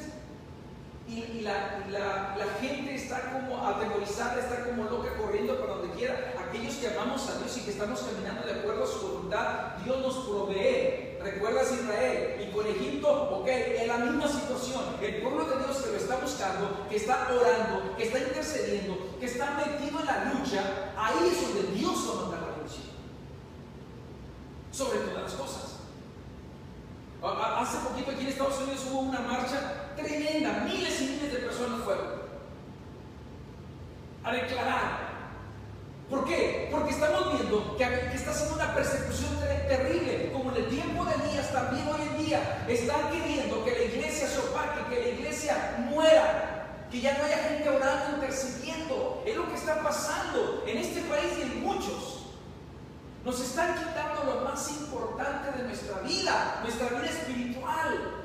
[1.10, 6.34] y, la, gente está como atemorizada, está como loca corriendo para donde quiera.
[6.47, 9.99] Aquellos que amamos a Dios y que estamos caminando de acuerdo a su voluntad, Dios
[10.01, 11.18] nos provee.
[11.22, 12.41] ¿Recuerdas Israel?
[12.41, 14.84] Y con Egipto, ok, en la misma situación.
[15.01, 19.26] El pueblo de Dios que lo está buscando, que está orando, que está intercediendo, que
[19.26, 22.88] está metido en la lucha, ahí es donde Dios va a mandar la bendición.
[24.72, 25.64] Sobre todas las cosas.
[27.24, 31.81] Hace poquito aquí en Estados Unidos hubo una marcha tremenda, miles y miles de personas
[31.83, 32.27] fueron
[34.23, 35.07] a declarar.
[36.09, 36.69] ¿Por qué?
[36.71, 37.83] Porque estamos viendo que,
[38.15, 39.37] está siendo una persecución
[39.67, 43.83] terrible, como en el tiempo de Elías, también hoy en día están queriendo que la
[43.83, 49.23] iglesia se opaque, que la iglesia muera, que ya no haya gente orando, intercediendo.
[49.25, 52.27] Es lo que está pasando en este país y en muchos.
[53.25, 58.16] Nos están quitando lo más importante de nuestra vida, nuestra vida espiritual.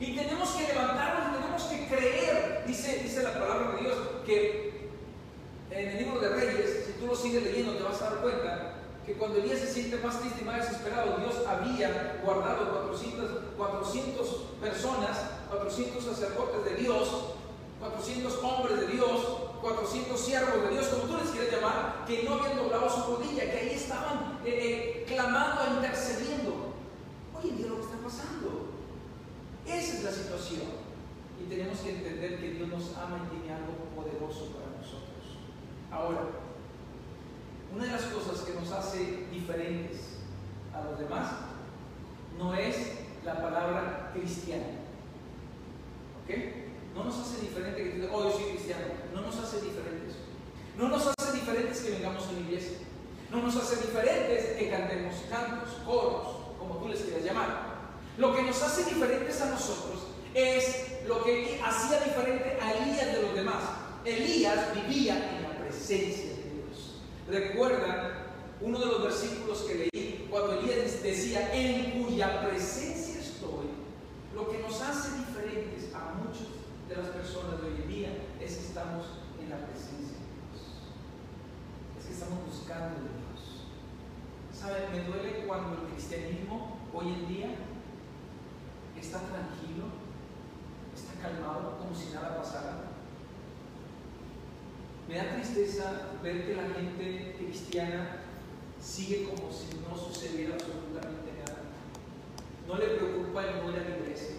[0.00, 2.64] Y tenemos que levantarnos tenemos que creer.
[2.66, 4.88] Dice, dice la palabra de Dios que
[5.70, 8.74] en el libro de Reyes, si tú lo sigues leyendo, te vas a dar cuenta
[9.04, 14.28] que cuando Elías se siente más triste y más desesperado, Dios había guardado 400, 400
[14.60, 15.18] personas,
[15.50, 17.08] 400 sacerdotes de Dios,
[17.80, 19.20] 400 hombres de Dios,
[19.62, 23.50] 400 siervos de Dios, como tú les quieres llamar, que no habían doblado su rodilla,
[23.50, 26.74] que ahí estaban eh, eh, clamando, intercediendo.
[27.34, 28.77] Hoy en día lo que está pasando.
[29.68, 30.88] Esa es la situación.
[31.38, 35.36] Y tenemos que entender que Dios nos ama y tiene algo poderoso para nosotros.
[35.92, 36.20] Ahora,
[37.74, 40.20] una de las cosas que nos hace diferentes
[40.74, 41.32] a los demás
[42.38, 42.76] no es
[43.24, 44.64] la palabra cristiana.
[46.24, 46.34] ¿Ok?
[46.94, 48.86] No nos hace diferente que diga, oh, yo soy cristiano.
[49.14, 50.16] No nos hace diferentes.
[50.78, 52.78] No nos hace diferentes que vengamos a la iglesia.
[53.30, 57.67] No nos hace diferentes que cantemos cantos, coros, como tú les quieras llamar.
[58.18, 60.00] Lo que nos hace diferentes a nosotros
[60.34, 63.62] es lo que hacía diferente a Elías de los demás.
[64.04, 66.96] Elías vivía en la presencia de Dios.
[67.28, 68.10] ¿Recuerdan
[68.60, 73.70] uno de los versículos que leí cuando Elías decía, en cuya presencia estoy?
[74.34, 76.48] Lo que nos hace diferentes a muchos
[76.88, 78.08] de las personas de hoy en día
[78.40, 79.06] es que estamos
[79.40, 80.66] en la presencia de Dios.
[82.00, 83.68] Es que estamos buscando de Dios.
[84.52, 84.90] ¿Saben?
[84.90, 87.50] Me duele cuando el cristianismo hoy en día
[89.00, 89.86] está tranquilo,
[90.94, 92.88] está calmado, como si nada pasara.
[95.08, 98.18] Me da tristeza ver que la gente cristiana
[98.80, 101.62] sigue como si no sucediera absolutamente nada.
[102.66, 104.36] No le preocupa el no a la iglesia.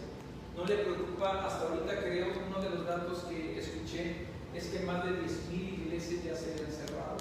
[0.55, 5.05] No le preocupa, hasta ahorita creo, uno de los datos que escuché es que más
[5.05, 7.17] de 10.000 iglesias ya se habían cerrado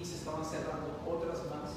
[0.00, 1.72] y se estaban cerrando otras más.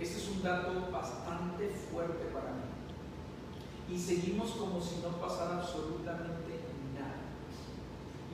[0.00, 2.73] Este es un dato bastante fuerte para mí
[3.94, 6.58] y seguimos como si no pasara absolutamente
[6.98, 7.14] nada.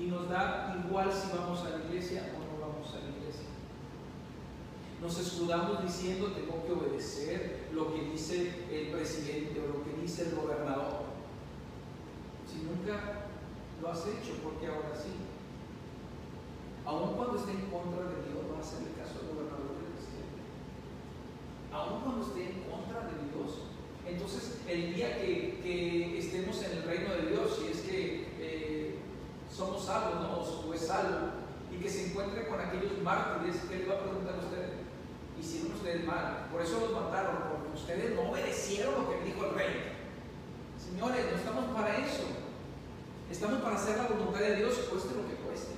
[0.00, 3.44] Y nos da igual si vamos a la iglesia o no vamos a la iglesia.
[5.02, 10.30] Nos escudamos diciendo tengo que obedecer lo que dice el presidente o lo que dice
[10.30, 11.04] el gobernador.
[12.48, 13.28] Si nunca
[13.82, 15.12] lo has hecho, porque ahora sí.
[16.86, 19.92] Aun cuando esté en contra de Dios, va a hacer el caso del gobernador del
[19.92, 20.40] presidente.
[21.70, 23.69] Aun cuando esté en contra de Dios,
[24.12, 28.94] entonces, el día que, estemos en el reino de Dios, si es que eh,
[29.50, 30.68] somos salvos, ¿no?
[30.68, 31.28] O es salvo,
[31.72, 34.70] y que se encuentre con aquellos mártires, ¿qué le va a preguntar a ustedes?
[35.40, 39.54] Hicieron ustedes mal, por eso los mataron, porque ustedes no obedecieron lo que dijo el
[39.54, 39.96] rey.
[40.78, 42.24] Señores, no estamos para eso.
[43.30, 45.72] Estamos para hacer la voluntad de Dios, cueste lo que cueste.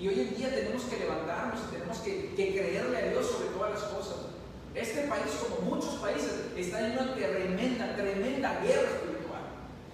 [0.00, 3.72] Y hoy en día tenemos que levantarnos y tenemos que creerle a Dios sobre todas
[3.72, 4.35] las cosas.
[4.76, 9.40] Este país, como muchos países, está en una tremenda, tremenda guerra espiritual.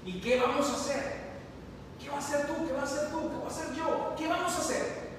[0.05, 1.23] ¿Y qué vamos a hacer?
[2.03, 2.67] ¿Qué vas a hacer tú?
[2.67, 3.31] ¿Qué vas a hacer tú?
[3.31, 4.15] ¿Qué voy a hacer yo?
[4.19, 5.13] ¿Qué vamos a hacer?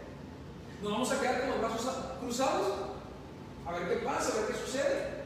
[0.81, 2.73] ¿Nos vamos a quedar con los brazos cruzados?
[3.65, 5.23] A ver qué pasa, a ver qué sucede.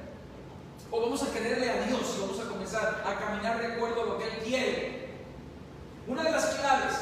[0.92, 4.06] O vamos a quererle a Dios y vamos a comenzar a caminar de acuerdo a
[4.06, 5.08] lo que Él quiere.
[6.06, 6.96] Una de las claves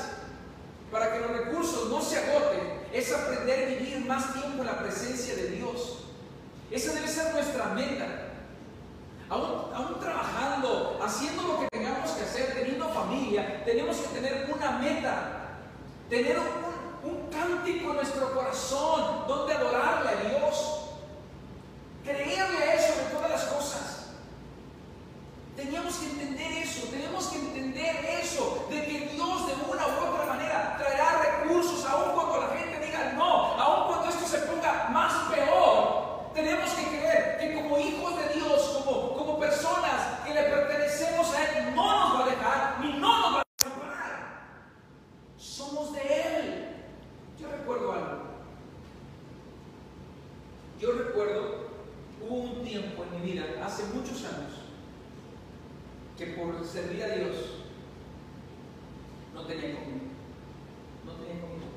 [0.89, 4.79] para que los recursos no se agoten es aprender a vivir más tiempo en la
[4.79, 6.04] presencia de Dios.
[6.71, 8.05] Esa debe ser nuestra meta.
[9.29, 15.57] Aún, trabajando, haciendo lo que tengamos que hacer, teniendo familia, tenemos que tener una meta,
[16.09, 20.89] tener un, un cántico en nuestro corazón donde adorarle a Dios,
[22.03, 24.05] creerle a eso de todas las cosas.
[25.55, 30.25] Teníamos que entender eso, tenemos que entender eso, de que Dios de una u otra
[30.25, 35.31] manera traerá recursos aún cuando la gente diga no, aún cuando esto se ponga más
[35.33, 36.05] peor.
[36.33, 41.43] Tenemos que creer que como hijos de Dios, como, como personas que le pertenecemos a
[41.43, 44.41] Él, no nos va a dejar ni no nos va a dejar.
[45.37, 46.75] Somos de Él.
[47.39, 48.23] Yo recuerdo algo.
[50.77, 51.69] Yo recuerdo,
[52.21, 54.65] hubo un tiempo en mi vida, hace muchos años,
[56.17, 57.35] que por servir a Dios
[59.33, 60.01] no tenía comida.
[61.05, 61.67] No tenía comida.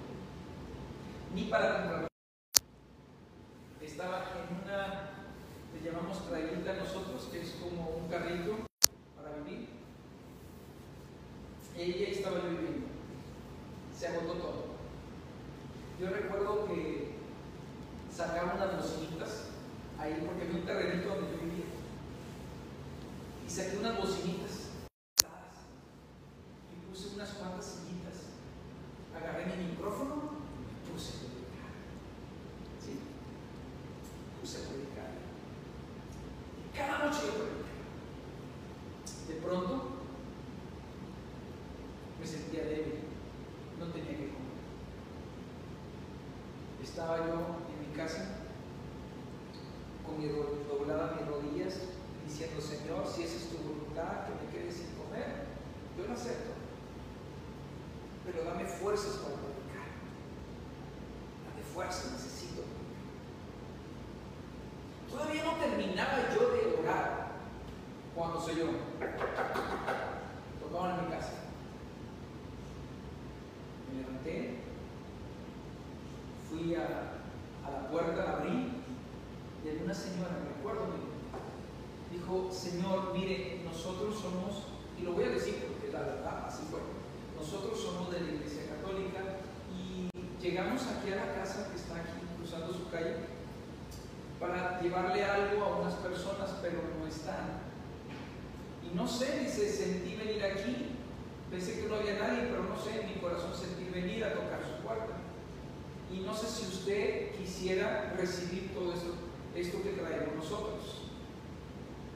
[1.34, 2.09] Ni para comprar.
[3.80, 5.11] Estaba en una,
[5.74, 8.59] le llamamos trailita nosotros, que es como un carrito
[9.16, 9.70] para vivir.
[11.76, 12.86] Ella estaba viviendo.
[13.97, 14.64] Se agotó todo.
[16.01, 17.16] Yo recuerdo que
[18.14, 19.47] sacaba unas bocinitas
[19.99, 21.64] ahí porque había un terrenito donde yo vivía
[23.47, 24.68] y saqué unas bocinitas
[26.70, 28.16] y puse unas cuantas sillitas.
[29.16, 30.14] Agarré mi micrófono
[30.61, 31.72] y puse a predicar.
[32.84, 33.01] ¿Sí?
[34.41, 35.11] Puse a predicar.
[36.62, 37.68] Y cada noche yo predicaba.
[39.28, 39.74] De pronto
[42.20, 43.01] me sentía débil.
[43.78, 44.49] No tenía que comer.
[46.99, 48.26] Estaba yo en mi casa
[50.05, 51.74] con mi doblada mis rodillas
[52.26, 55.46] diciendo, Señor, si esa es tu voluntad, que me quede sin comer,
[55.96, 56.51] yo lo acepto.
[58.26, 59.94] Pero dame fuerzas para predicar.
[61.46, 62.62] Dame fuerzas, necesito.
[65.09, 67.28] Todavía no terminaba yo de orar
[68.12, 68.66] cuando se yo.
[70.61, 71.34] Tocaban en mi casa.
[73.86, 74.59] Me levanté,
[76.74, 77.14] a,
[77.68, 78.82] la puerta, la abrí,
[79.64, 84.64] y había una señora, me acuerdo, me dijo, Señor, mire, nosotros somos,
[84.98, 86.80] y lo voy a decir porque la verdad, así fue,
[87.38, 89.20] nosotros somos de la Iglesia Católica
[89.70, 90.10] y
[90.42, 93.16] llegamos aquí a la casa que está aquí cruzando su calle
[94.40, 97.62] para llevarle algo a unas personas, pero no están.
[98.82, 100.96] Y no sé, dice, sentí venir aquí,
[101.50, 104.67] pensé que no había nadie, pero no sé, en mi corazón sentí venir a tocar.
[106.11, 109.14] Y no sé si usted quisiera recibir todo esto,
[109.54, 111.02] esto que traemos nosotros.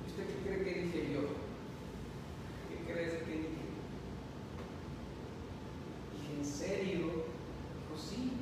[0.07, 1.21] ¿Usted qué cree que dije yo?
[2.69, 3.63] ¿Qué crees que dije?
[6.13, 6.99] Dije, ¿en serio?
[6.99, 8.33] Dijo, sí,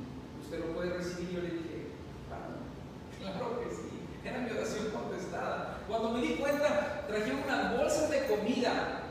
[0.41, 1.31] usted lo puede recibir.
[1.31, 1.87] Yo le dije,
[3.19, 4.01] claro que sí.
[4.23, 5.83] Era mi oración contestada.
[5.87, 9.03] Cuando me di cuenta, trajeron unas bolsas de comida.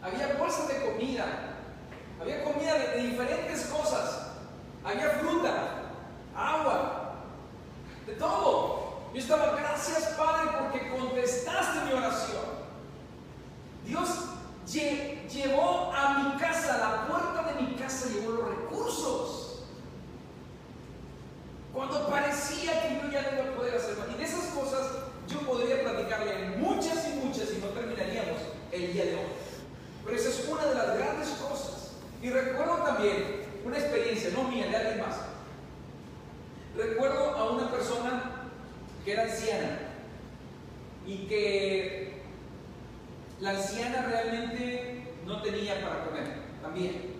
[0.00, 1.26] Había bolsas de comida.
[2.18, 4.23] Había comida de diferentes cosas.
[4.84, 5.82] Había fruta,
[6.36, 7.14] agua,
[8.06, 8.84] de todo.
[9.14, 12.44] Yo estaba, gracias Padre, porque contestaste mi oración.
[13.86, 14.08] Dios
[14.66, 19.62] llevó a mi casa, a la puerta de mi casa, llevó los recursos.
[21.72, 24.08] Cuando parecía que yo ya no iba a poder hacer más.
[24.14, 24.86] Y de esas cosas
[25.28, 28.38] yo podría platicarle muchas y muchas y no terminaríamos
[28.70, 29.32] el día de hoy.
[30.04, 31.92] Pero esa es una de las grandes cosas.
[32.22, 35.16] Y recuerdo también una experiencia, no mía, de alguien más.
[36.76, 38.50] Recuerdo a una persona
[39.04, 39.78] que era anciana
[41.06, 42.22] y que
[43.40, 46.26] la anciana realmente no tenía para comer
[46.62, 47.14] también.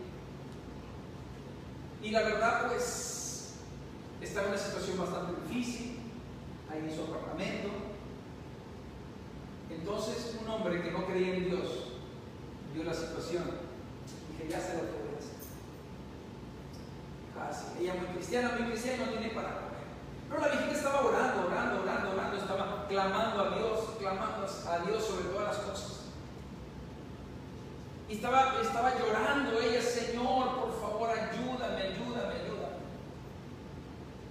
[2.02, 3.54] Y la verdad pues
[4.20, 6.00] estaba en una situación bastante difícil,
[6.70, 7.68] ahí en su apartamento.
[9.70, 11.92] Entonces un hombre que no creía en Dios
[12.74, 13.44] vio la situación.
[14.30, 15.03] Dije, ya sé lo
[17.78, 19.84] ella muy cristiana, muy cristiana, no tiene para comer.
[20.28, 25.04] Pero la viejita estaba orando, orando, orando, orando, estaba clamando a Dios, clamando a Dios
[25.04, 26.00] sobre todas las cosas.
[28.08, 32.84] Y estaba, estaba llorando ella, Señor, por favor, ayúdame, ayúdame, ayúdame.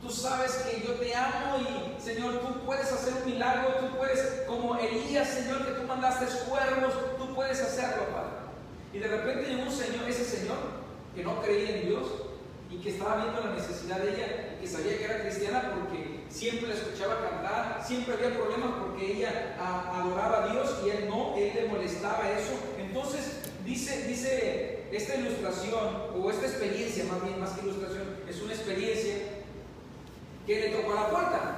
[0.01, 4.43] Tú sabes que yo te amo y, Señor, tú puedes hacer un milagro, tú puedes,
[4.47, 8.43] como Elías, Señor, que tú mandaste cuervos, tú puedes hacerlo, Padre.
[8.93, 10.57] Y de repente llegó un señor, ese señor,
[11.15, 12.07] que no creía en Dios
[12.73, 16.23] y que estaba viendo la necesidad de ella y que sabía que era cristiana porque
[16.29, 21.35] siempre la escuchaba cantar, siempre había problemas porque ella adoraba a Dios y él no,
[21.37, 22.53] él le molestaba eso.
[22.79, 28.53] Entonces dice, dice esta ilustración o esta experiencia, más bien más que ilustración, es una
[28.53, 29.15] experiencia
[30.47, 31.55] que le tocó a la puerta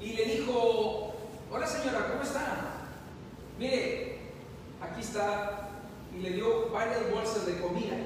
[0.00, 1.14] y le dijo,
[1.50, 2.86] hola señora, ¿cómo está?
[3.58, 4.18] Mire,
[4.80, 5.68] aquí está,
[6.16, 7.96] y le dio varias bolsas de comida.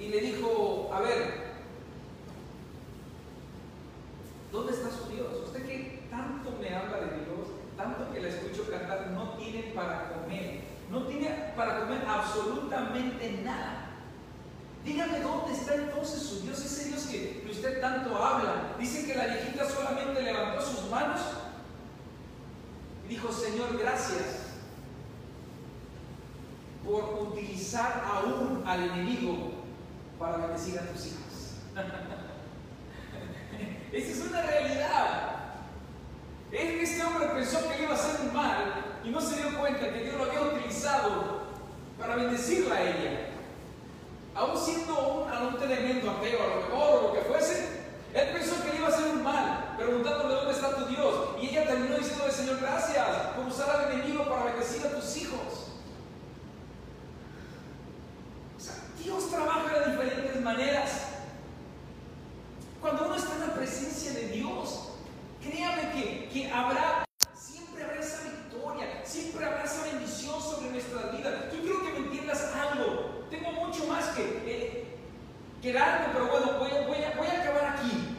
[0.00, 1.50] Y le dijo, a ver,
[4.50, 5.28] ¿dónde está su Dios?
[5.44, 10.08] Usted que tanto me habla de Dios, tanto que la escucho cantar, no tiene para
[10.08, 13.90] comer, no tiene para comer absolutamente nada.
[14.86, 18.74] Dígame dónde está entonces su Dios, ese Dios que, usted tanto habla.
[18.78, 21.20] Dice que la viejita solamente levantó sus manos
[23.04, 24.46] y dijo, Señor, gracias
[26.86, 29.59] por utilizar aún al enemigo
[30.20, 31.56] para bendecir a tus hijos.
[33.92, 35.36] Esa es una realidad.
[36.52, 40.04] Este hombre pensó que iba a hacer un mal y no se dio cuenta que
[40.04, 41.44] Dios lo había utilizado
[41.98, 43.28] para bendecirla a ella.
[44.34, 47.80] Aún siendo un, un tremendo ateo, a lo mejor, o lo que fuese,
[48.12, 51.14] él pensó que iba a hacer un mal, preguntándole dónde está tu Dios.
[51.40, 53.06] Y ella terminó diciéndole, Señor, gracias
[53.36, 55.70] por usar al enemigo para bendecir a tus hijos.
[59.02, 61.06] Dios trabaja de diferentes maneras.
[62.80, 64.90] Cuando uno está en la presencia de Dios,
[65.42, 67.04] créame que, que habrá,
[67.34, 71.50] siempre habrá esa victoria, siempre habrá esa bendición sobre nuestra vida.
[71.52, 73.26] Yo quiero que me entiendas algo.
[73.30, 74.86] Tengo mucho más que, eh,
[75.62, 78.16] pero bueno, voy, voy, voy a acabar aquí.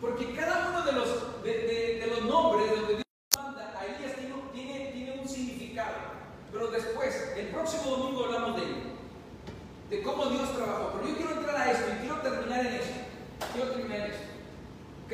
[0.00, 3.04] Porque cada uno de los, de, de, de los nombres donde Dios
[3.36, 6.16] manda a Elías tiene, tiene, tiene un significado.
[6.56, 8.76] Pero después, el próximo domingo hablamos de ello,
[9.90, 10.92] de cómo Dios trabajó.
[10.94, 12.94] Pero yo quiero entrar a esto y quiero terminar en esto.
[13.52, 14.24] Quiero terminar en esto.
[15.04, 15.12] ¿Ok?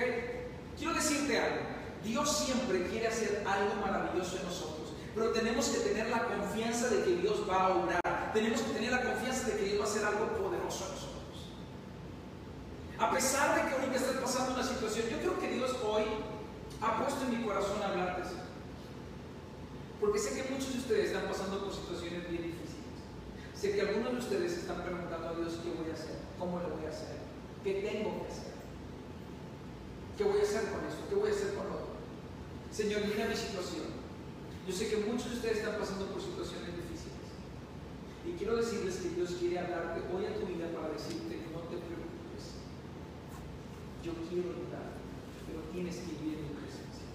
[0.79, 1.57] Quiero decirte algo.
[2.05, 7.05] Dios siempre quiere hacer algo maravilloso en nosotros, pero tenemos que tener la confianza de
[7.05, 8.33] que Dios va a obrar.
[8.33, 11.49] Tenemos que tener la confianza de que Dios va a hacer algo poderoso en nosotros.
[12.99, 16.05] A pesar de que ahorita estés pasando una situación, yo creo que Dios hoy
[16.81, 18.23] ha puesto en mi corazón hablarte.
[20.03, 22.99] Porque sé que muchos de ustedes están pasando por situaciones bien difíciles.
[23.55, 26.75] Sé que algunos de ustedes están preguntando a Dios qué voy a hacer, cómo lo
[26.75, 27.23] voy a hacer,
[27.63, 28.51] qué tengo que hacer,
[30.19, 31.95] qué voy a hacer con esto, qué voy a hacer con lo otro.
[32.75, 33.95] Señor, mira mi situación.
[34.67, 37.23] Yo sé que muchos de ustedes están pasando por situaciones difíciles.
[38.27, 41.63] Y quiero decirles que Dios quiere hablarte hoy a tu vida para decirte que no
[41.71, 42.59] te preocupes.
[44.03, 44.99] Yo quiero ayudarte,
[45.47, 47.07] pero tienes que vivir en mi presencia.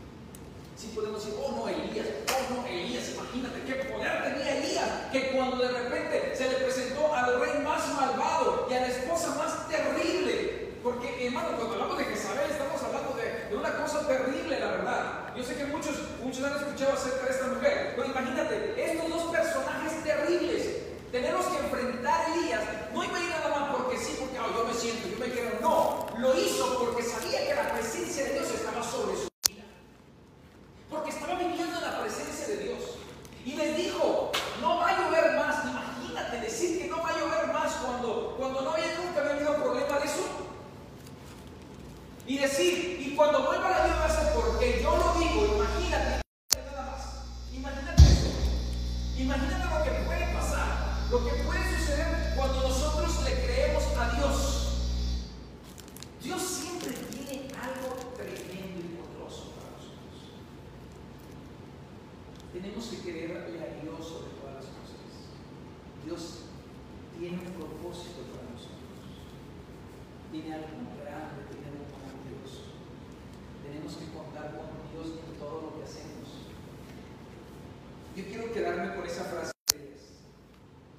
[0.79, 5.35] Si podemos decir, oh no, Elías, oh no, Elías, imagínate qué poder tenía Elías, que
[5.35, 9.67] cuando de repente se le presentó al rey más malvado y a la esposa más
[9.67, 15.35] terrible, porque hermano, cuando hablamos de Jezabel estamos hablando de, una cosa terrible, la verdad.
[15.35, 19.23] Yo sé que muchos, muchos han escuchado acerca de esta mujer, pero imagínate, estos dos
[19.35, 22.63] personajes terribles, tenemos que enfrentar a Elías,
[22.93, 25.31] no iba a ir nada más porque sí, porque oh, yo me siento, yo me
[25.31, 25.86] quiero, no,
[26.19, 29.27] lo hizo porque sabía que la presencia de Dios estaba sobre su
[30.89, 32.79] porque estaba viviendo en la presencia de Dios.
[33.45, 35.65] Y les dijo, no va a llover más.
[35.65, 39.55] Imagínate decir que no va a llover más cuando, cuando no había nunca había habido
[39.55, 40.23] problema de eso.
[42.25, 46.21] Y decir, y cuando vuelva la lluvia va a ser porque yo lo digo, imagínate.
[46.55, 47.01] Nada más.
[47.53, 48.29] Imagínate eso.
[49.17, 50.67] Imagínate lo que puede pasar,
[51.11, 54.57] lo que puede suceder cuando nosotros le creemos a Dios.
[56.21, 60.27] Dios siempre tiene algo tremendo y poderoso para nosotros.
[62.51, 64.99] Tenemos que creerle a Dios sobre todas las cosas.
[66.03, 66.51] Dios
[67.17, 69.23] tiene un propósito para nosotros.
[70.31, 72.75] Tiene algo grande, tiene algo maravilloso.
[73.63, 76.27] Tenemos que contar con Dios en todo lo que hacemos.
[78.17, 79.53] Yo quiero quedarme con esa frase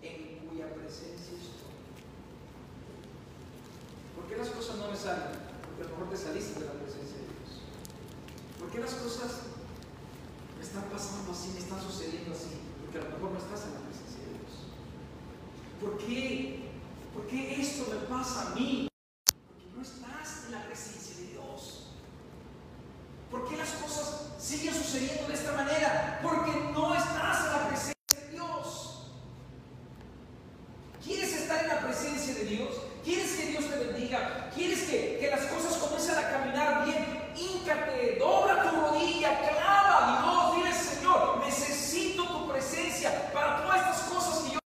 [0.00, 1.68] en cuya presencia estoy.
[4.14, 5.38] ¿Por qué las cosas no me salen?
[5.64, 7.62] Porque a lo mejor te saliste de la presencia de Dios.
[8.58, 9.30] ¿Por qué las cosas
[10.58, 12.58] me están pasando así, me están sucediendo así?
[12.82, 14.52] Porque a lo mejor no estás en la presencia de Dios.
[15.80, 16.70] ¿Por qué?
[17.14, 18.88] ¿Por qué esto me pasa a mí?
[19.24, 21.86] Porque no estás en la presencia de Dios.
[23.30, 23.70] ¿Por qué las
[24.48, 26.20] siguen sucediendo de manera?
[26.22, 29.10] Porque no estás en la presencia de Dios.
[31.04, 32.70] ¿Quieres estar en la presencia de Dios?
[33.04, 34.50] ¿Quieres que Dios te bendiga?
[34.54, 37.32] ¿Quieres que, que las cosas comiencen a caminar bien?
[37.36, 44.00] Híncate, dobla tu rodilla, clama a Dios, dile Señor, necesito tu presencia para todas estas
[44.08, 44.58] cosas que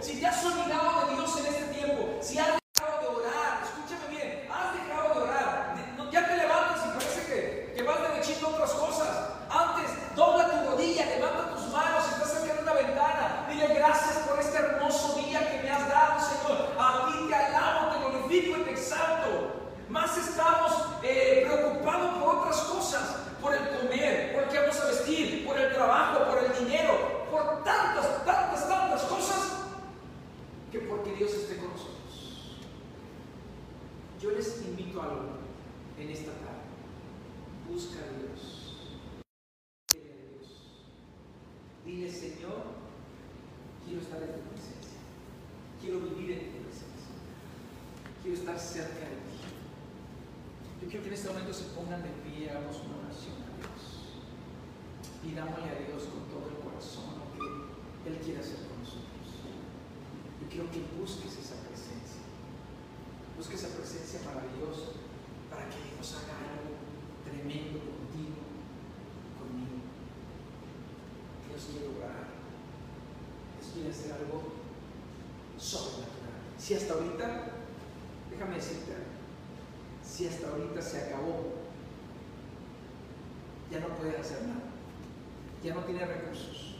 [0.00, 4.16] si te has olvidado de Dios en este tiempo, si has dejado de orar, escúchame
[4.16, 5.76] bien, has dejado de orar,
[6.12, 9.08] ya te levantas y parece que, que vas derechito otras cosas.
[9.50, 14.38] Antes, dobla tu rodilla, levanta tus manos, estás cerca de una ventana, dile gracias por
[14.38, 16.72] este hermoso día que me has dado, Señor.
[16.78, 19.52] A ti te alabo, te glorifico y te exalto.
[19.88, 20.72] Más estamos
[21.02, 25.72] eh, preocupados por otras cosas, por el comer, por qué vamos a vestir, por el
[25.74, 29.56] trabajo, por el dinero, por tantas, tantas, tantas cosas,
[30.72, 32.56] que porque Dios esté con nosotros.
[34.20, 35.22] Yo les invito a algo
[35.98, 36.66] en esta tarde.
[37.68, 38.76] Busca a Dios.
[39.92, 40.46] Dile a Dios.
[41.84, 42.62] Dile, Señor,
[43.84, 45.00] quiero estar en tu presencia.
[45.80, 47.14] Quiero vivir en tu presencia.
[48.22, 49.38] Quiero estar cerca de ti.
[50.82, 53.50] Yo quiero que en este momento se pongan de pie y hagamos una oración a
[53.56, 53.80] Dios.
[55.22, 59.16] Pidámosle a Dios con todo el corazón lo que Él quiere hacer con nosotros.
[60.40, 62.22] Yo quiero que busques esa presencia.
[63.36, 64.94] Busques esa presencia maravillosa
[65.50, 66.76] para que Dios haga algo
[67.24, 68.46] tremendo contigo,
[69.40, 69.80] conmigo.
[71.48, 72.30] Dios quiere obrar.
[73.58, 74.42] Dios quiere hacer algo
[75.58, 76.55] sobrenatural.
[76.66, 77.44] Si hasta ahorita,
[78.28, 78.92] déjame decirte
[80.02, 81.52] si hasta ahorita se acabó,
[83.70, 84.62] ya no puedes hacer nada,
[85.62, 86.74] ya no tienes recursos,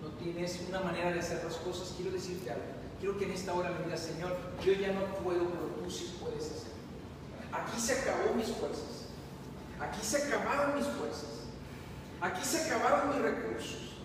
[0.00, 2.62] no tienes una manera de hacer las cosas, quiero decirte algo.
[3.00, 6.16] Quiero que en esta hora me digas, Señor, yo ya no puedo, pero tú sí
[6.20, 6.70] puedes hacer.
[7.50, 9.08] Aquí se acabó mis fuerzas.
[9.80, 11.48] Aquí se acabaron mis fuerzas.
[12.20, 13.96] Aquí se acabaron mis recursos.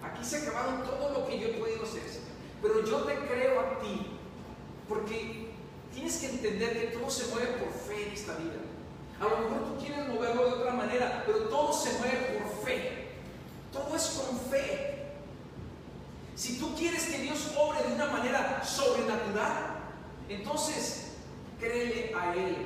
[0.00, 2.38] Aquí se acabaron todo lo que yo he podido hacer, Señor.
[2.62, 4.17] Pero yo te creo a ti.
[4.88, 5.50] Porque
[5.92, 8.54] tienes que entender que todo se mueve por fe en esta vida.
[9.20, 13.08] A lo mejor tú quieres moverlo de otra manera, pero todo se mueve por fe.
[13.72, 14.88] Todo es con fe.
[16.36, 19.78] Si tú quieres que Dios obre de una manera sobrenatural,
[20.28, 21.14] entonces
[21.58, 22.56] créele a Él.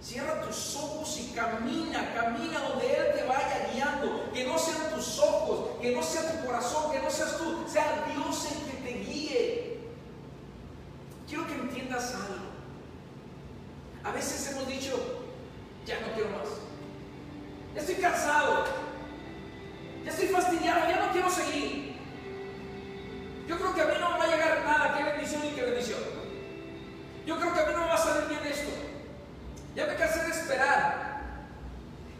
[0.00, 4.30] Cierra tus ojos y camina, camina donde Él te vaya guiando.
[4.32, 8.04] Que no sean tus ojos, que no sea tu corazón, que no seas tú, sea
[8.12, 8.73] Dios el que.
[11.34, 12.46] Quiero que entiendas algo.
[14.04, 14.94] A veces hemos dicho,
[15.84, 16.46] ya no quiero más.
[17.74, 18.64] Ya estoy cansado.
[20.04, 21.96] Ya estoy fastidiado, ya no quiero seguir.
[23.48, 25.62] Yo creo que a mí no me va a llegar nada, qué bendición y qué
[25.62, 25.98] bendición.
[27.26, 28.70] Yo creo que a mí no me va a salir bien esto.
[29.74, 31.20] Ya me cansé de esperar.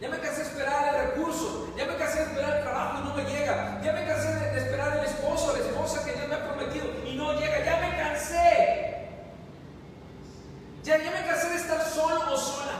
[0.01, 1.73] Ya me cansé de esperar el recurso.
[1.77, 3.81] Ya me cansé de esperar el trabajo y no me llega.
[3.81, 7.15] Ya me cansé de, esperar el esposo, la esposa que Dios me ha prometido y
[7.15, 7.63] no llega.
[7.63, 7.94] Ya me.
[10.85, 12.77] Ya, ya me cansé de estar solo o sola.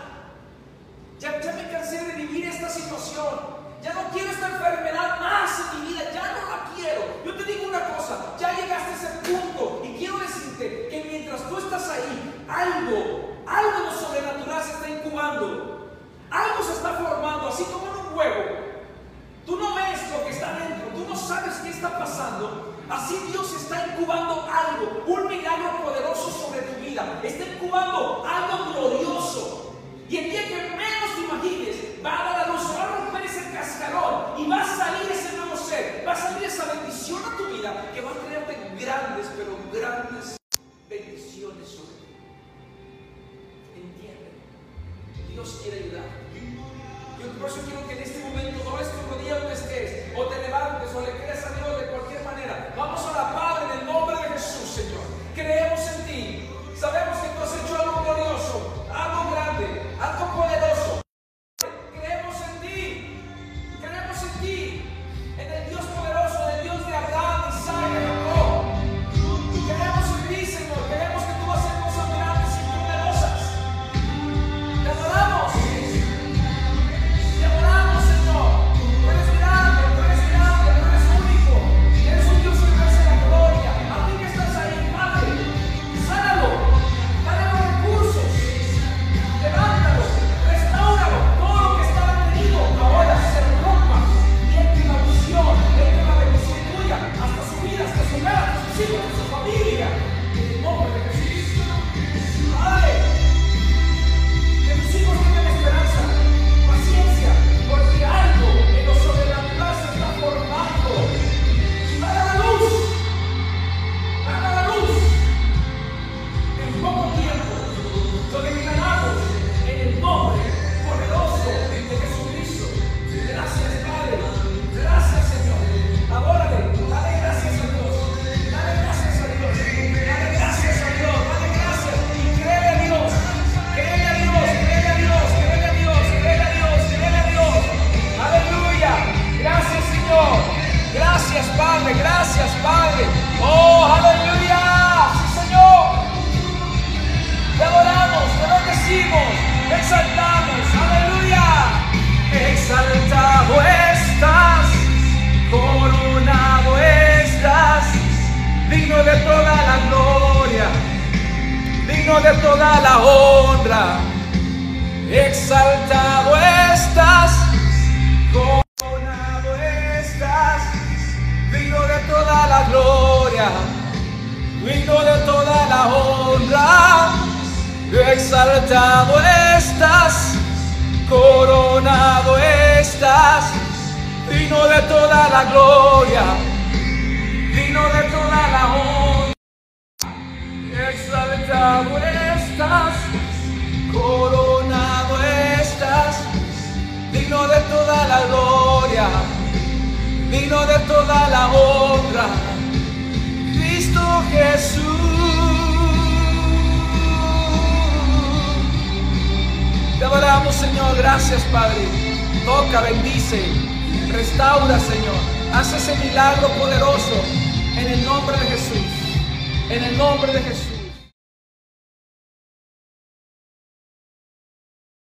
[1.20, 3.66] Ya, ya me cansé de vivir esta situación.
[3.82, 7.02] Ya no quiero esta enfermedad más en mi vida, ya no la quiero.
[7.26, 11.50] Yo te digo una cosa, ya llegaste a ese punto y quiero decirte que mientras
[11.50, 15.90] tú estás ahí, algo, algo de lo sobrenatural se está incubando.
[16.30, 16.95] Algo se está